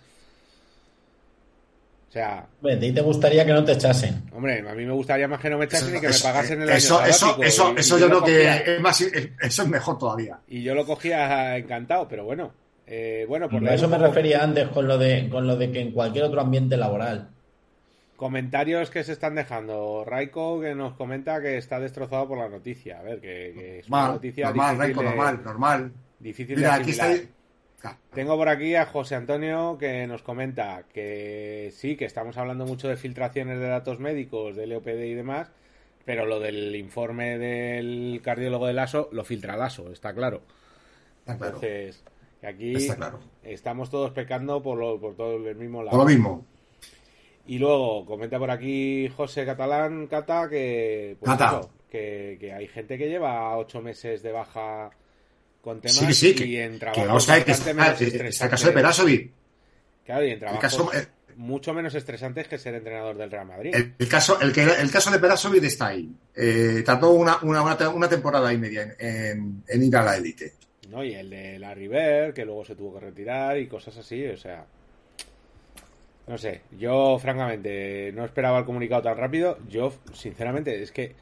[2.08, 4.22] O sea, Hombre, ¿a ti te gustaría que no te echasen?
[4.32, 6.62] hombre, a mí me gustaría más que no me echasen y que me Eso- pagasen
[6.62, 9.62] el eso, año eso, eso, Y- y eso yo lo creo que es más, eso
[9.62, 10.38] es mejor todavía.
[10.48, 12.52] Y yo lo cogía encantado, pero bueno.
[12.86, 15.92] Eh, bueno, por eso me refería antes con lo de con lo de que en
[15.92, 17.28] cualquier otro ambiente laboral.
[18.16, 20.04] Comentarios que se están dejando.
[20.06, 22.98] Raiko que nos comenta que está destrozado por la noticia.
[22.98, 25.92] A ver, que, que es una Normal, noticia normal, difícil, Raiko, de, normal, normal.
[26.18, 27.12] difícil Mira, de aquí está.
[28.12, 32.88] Tengo por aquí a José Antonio que nos comenta que sí, que estamos hablando mucho
[32.88, 35.50] de filtraciones de datos médicos, de LOPD y demás,
[36.04, 40.42] Pero lo del informe del cardiólogo del ASO lo filtra el ASO, está claro.
[41.20, 41.54] Está claro.
[41.56, 42.02] Entonces,
[42.42, 43.20] aquí Está claro.
[43.44, 45.96] estamos todos pecando por, lo, por todo el mismo lado.
[45.96, 46.46] Por lo mismo.
[47.46, 51.60] Y luego comenta por aquí José Catalán, Cata, que, pues Cata.
[51.60, 54.90] eso, que, que hay gente que lleva ocho meses de baja
[55.60, 57.82] con temas Sí, sí, que, y en que trabajos vamos a ver que bastante está,
[57.84, 58.00] menos
[58.30, 59.30] está el caso de Perasovic.
[60.06, 61.06] Claro, y en El caso, eh,
[61.36, 63.74] mucho menos estresantes que ser entrenador del Real Madrid.
[63.74, 66.10] el, el caso, el, que, el caso de Perasovic está ahí.
[66.34, 70.02] Eh, tardó una, una, una, te- una temporada y media en, en- en ir a
[70.04, 70.54] la élite.
[70.88, 71.04] ¿no?
[71.04, 74.36] Y el de la River, que luego se tuvo que retirar y cosas así, o
[74.38, 74.64] sea.
[76.26, 79.58] No sé, yo francamente no esperaba el comunicado tan rápido.
[79.68, 81.14] Yo, sinceramente, es que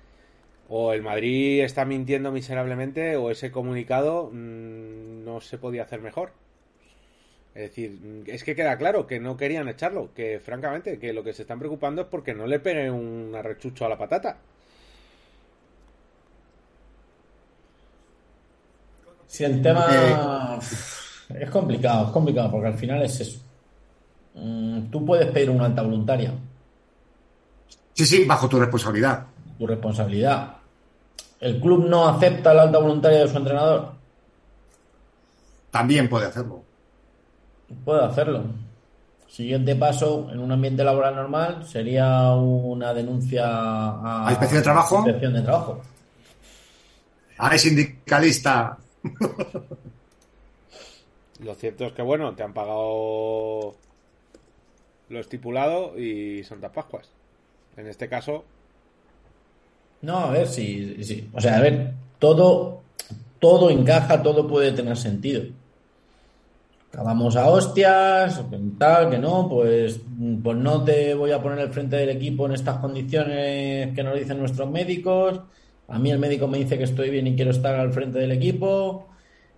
[0.69, 6.33] o el Madrid está mintiendo miserablemente o ese comunicado mm, no se podía hacer mejor.
[7.55, 11.25] Es decir, mm, es que queda claro que no querían echarlo, que francamente, que lo
[11.25, 14.39] que se están preocupando es porque no le pegue un arrechucho a la patata.
[19.27, 23.41] Si el tema es complicado, es complicado, porque al final es eso.
[24.35, 26.33] Mm, Tú puedes pedir una alta voluntaria,
[27.95, 29.27] Sí, sí, bajo tu responsabilidad.
[29.59, 30.57] Tu responsabilidad.
[31.41, 33.93] El club no acepta la alta voluntaria de su entrenador,
[35.71, 36.63] También puede hacerlo.
[37.85, 38.45] puede hacerlo.
[39.29, 44.97] Siguiente paso, en un ambiente laboral normal, sería una denuncia a, ¿A inspección de trabajo?
[44.99, 45.81] Inspección de trabajo.
[47.39, 48.79] ¡Ay, sindicalista!
[51.41, 53.75] Lo cierto es que, bueno, te han pagado
[55.09, 57.11] lo estipulado y Santas Pascuas.
[57.77, 58.45] En este caso,
[60.01, 62.85] No, a ver si, si- o sea, a ver, todo,
[63.41, 65.43] todo encaja, todo puede tener sentido.
[66.93, 68.43] Acabamos a hostias,
[68.79, 70.01] tal, que no, pues,
[70.43, 74.19] pues no te voy a poner al frente del equipo en estas condiciones que nos
[74.19, 75.41] dicen nuestros médicos.
[75.89, 78.33] A mí el médico me dice que estoy bien y quiero estar al frente del
[78.33, 79.09] equipo.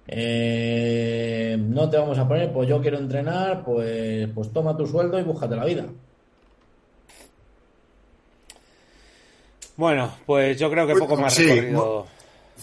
[0.06, 5.18] Eh, no te vamos a poner, pues yo quiero entrenar, pues, pues toma tu sueldo
[5.20, 5.86] y búscate la vida.
[9.78, 12.06] Bueno, pues yo creo que poco más sí, recorrido.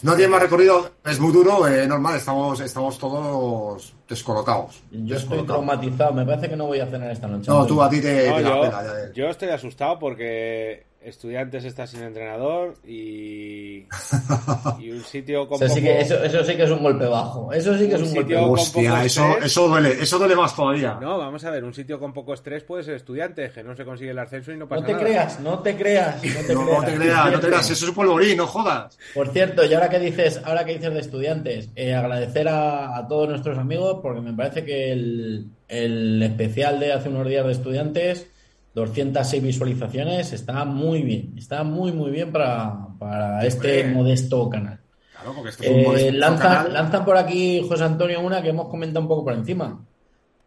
[0.02, 4.82] No tiene más recorrido, es muy duro, eh, normal, estamos, estamos todos descolocados.
[4.90, 7.50] Yo estoy traumatizado, me parece que no voy a cenar esta noche.
[7.50, 11.64] No, tú a ti te, No, te yo, pena, ya- yo estoy asustado porque Estudiantes
[11.64, 13.84] está sin entrenador y,
[14.80, 17.06] y un sitio con Eso sí, poco- que, eso, eso sí que es un golpe
[17.06, 17.52] bajo.
[17.52, 18.48] Eso sí que es Un un golpe sitio bajo.
[18.50, 20.98] con Hostia, poco eso, eso duele, eso duele más todavía.
[21.00, 23.84] No, vamos a ver, un sitio con poco estrés puede ser Estudiantes, que no se
[23.84, 25.04] consigue el ascenso y no pasa No te nada.
[25.04, 26.80] creas, no te creas, no te No, creas.
[26.80, 28.98] no te creas, no te creas, eso es un polvorín, no jodas.
[29.14, 33.06] Por cierto, y ahora que dices, ahora que dices de estudiantes, eh, agradecer a, a
[33.06, 37.52] todos nuestros amigos porque me parece que el, el especial de hace unos días de
[37.52, 38.26] estudiantes,
[38.76, 44.78] 206 visualizaciones, está muy bien, está muy muy bien para, para este modesto canal.
[45.14, 46.72] Claro, porque esto es un Eh, modesto lanza- canal.
[46.74, 49.82] lanzan por aquí, José Antonio, una que hemos comentado un poco por encima.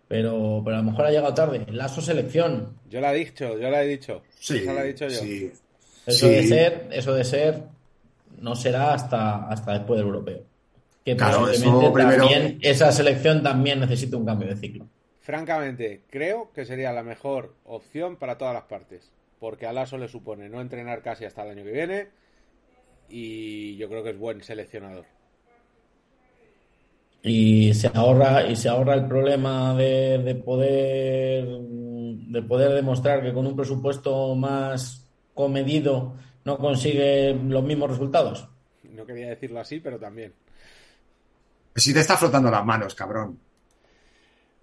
[0.08, 1.66] Pero, pero a lo mejor ha llegado tarde.
[1.72, 2.74] Lazo selección.
[2.90, 4.22] Yo la he dicho, yo la he dicho.
[4.40, 5.20] Sí, Esa la he dicho yo.
[5.20, 5.52] sí.
[6.06, 6.34] Eso Sí.
[6.34, 7.64] de ser, eso de ser,
[8.40, 10.42] no será hasta, hasta después del europeo.
[11.04, 14.86] Que Claro, posiblemente eso primero- también, esa selección también necesita un cambio de ciclo.
[15.30, 19.12] Francamente, creo que sería la mejor opción para todas las partes.
[19.40, 22.08] Porque a Lasso le supone no entrenar casi hasta el año que viene.
[23.10, 25.06] Y yo creo que es buen seleccionador.
[27.22, 33.32] Y se ahorra, y se ahorra el problema de, de poder de poder demostrar que
[33.32, 38.50] con un presupuesto más comedido no consigue los mismos resultados.
[38.82, 40.34] No quería decirlo así, pero también.
[41.76, 43.49] Si te está frotando las manos, cabrón.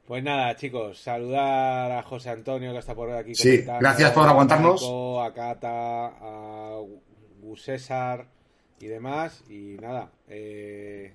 [0.07, 3.35] Pues nada, chicos, saludar a José Antonio que está por aquí.
[3.35, 4.81] Sí, gracias por aguantarnos.
[4.81, 6.81] A Marco, a Cata, a
[7.43, 8.27] Gus César
[8.79, 9.43] y demás.
[9.49, 11.13] Y nada, eh,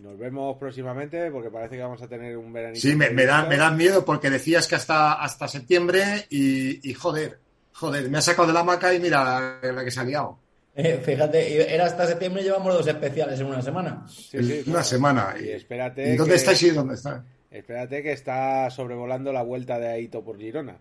[0.00, 2.80] nos vemos próximamente porque parece que vamos a tener un veranito.
[2.80, 6.94] Sí, me, me, da, me dan miedo porque decías que hasta, hasta septiembre y, y
[6.94, 7.40] joder,
[7.72, 10.38] joder, me ha sacado de la maca y mira la, la que se ha liado.
[10.76, 14.06] Eh, fíjate, era hasta septiembre llevamos dos especiales en una semana.
[14.08, 15.34] Sí, una semana.
[15.40, 16.16] Y ¿Y, espérate.
[16.16, 17.24] dónde que- estáis y dónde está?
[17.50, 20.76] Espérate que está sobrevolando la vuelta de Aito por Girona.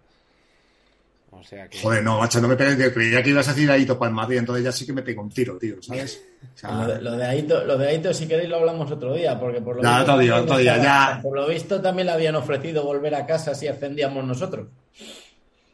[1.32, 1.80] O sea que.
[1.80, 2.91] Joder, no, macho, no me pegues.
[2.91, 5.22] Creía que ibas a decir ahí para el Madrid, entonces ya sí que me pego
[5.22, 6.24] un tiro, tío, ¿sabes?
[6.55, 9.13] O sea, Lo de, lo de Aito, lo de Aito, si queréis, lo hablamos otro
[9.13, 11.22] día, porque por lo, Ya, visto, otro día, también otro día, estaba- ya.
[11.22, 14.67] por lo visto también le habían ofrecido volver a casa si ascendíamos nosotros.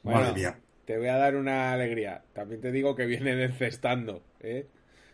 [0.04, 0.60] Bueno, Madre mía.
[0.86, 2.22] Te voy a dar una alegría.
[2.34, 4.22] También te digo que vienen encestando.
[4.42, 4.68] ¿eh?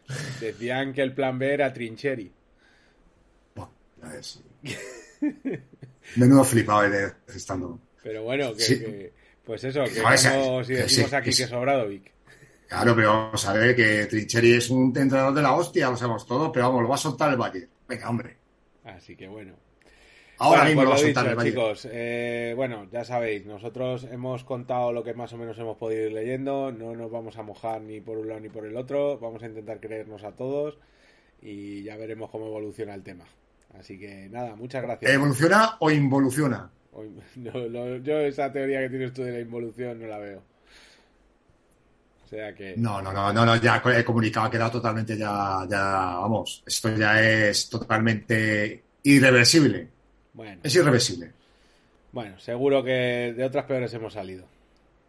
[0.42, 2.32] Decían que el plan B era Trincheri.
[3.56, 4.42] Ya ves.
[6.16, 7.80] Menudo flipado de estando.
[8.04, 8.80] Pero bueno, que, Sí.
[8.80, 9.14] que-
[9.44, 11.44] pues eso, que Joder, como si que decimos sí, aquí que sí.
[11.44, 12.12] que Sobradovic.
[12.68, 16.26] Claro, pero vamos a ver que Trincheri es un entrenador de la hostia, lo sabemos
[16.26, 17.68] todo, pero vamos, lo va a soltar el Valle.
[17.88, 18.38] Venga, hombre.
[18.86, 19.54] Así que bueno.
[20.38, 21.52] Ahora Bueno, mismo pues lo va a lo soltar dicho, el Valle.
[21.52, 21.88] chicos.
[21.92, 26.14] eh, bueno, ya sabéis, nosotros hemos contado lo que más o menos hemos podido ir
[26.14, 26.72] leyendo.
[26.72, 29.20] No nos vamos a mojar ni por un lado ni por el otro.
[29.20, 30.80] Vamos a intentar creernos a todos
[31.42, 33.26] y ya veremos cómo evoluciona el tema.
[33.80, 35.12] Así que nada, muchas gracias.
[35.12, 36.70] ¿Evoluciona o involuciona?
[37.38, 40.44] No, no, yo esa teoría que tienes tú de la involución no la veo.
[42.26, 42.76] O sea que...
[42.78, 46.96] No, no, no, no, no, ya el comunicado ha quedado totalmente ya, ya, vamos, esto
[46.96, 49.88] ya es totalmente irreversible.
[50.34, 51.32] Bueno, Es irreversible.
[52.12, 54.46] bueno, seguro que de otras peores hemos salido.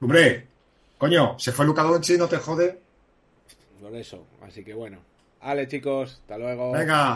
[0.00, 0.46] Hombre,
[0.98, 2.78] coño, se fue Luca Doncic, no te jode.
[3.80, 4.24] Por eso.
[4.42, 4.98] Así que bueno.
[5.40, 6.70] Ale chicos, hasta luego.
[6.72, 7.10] Venga.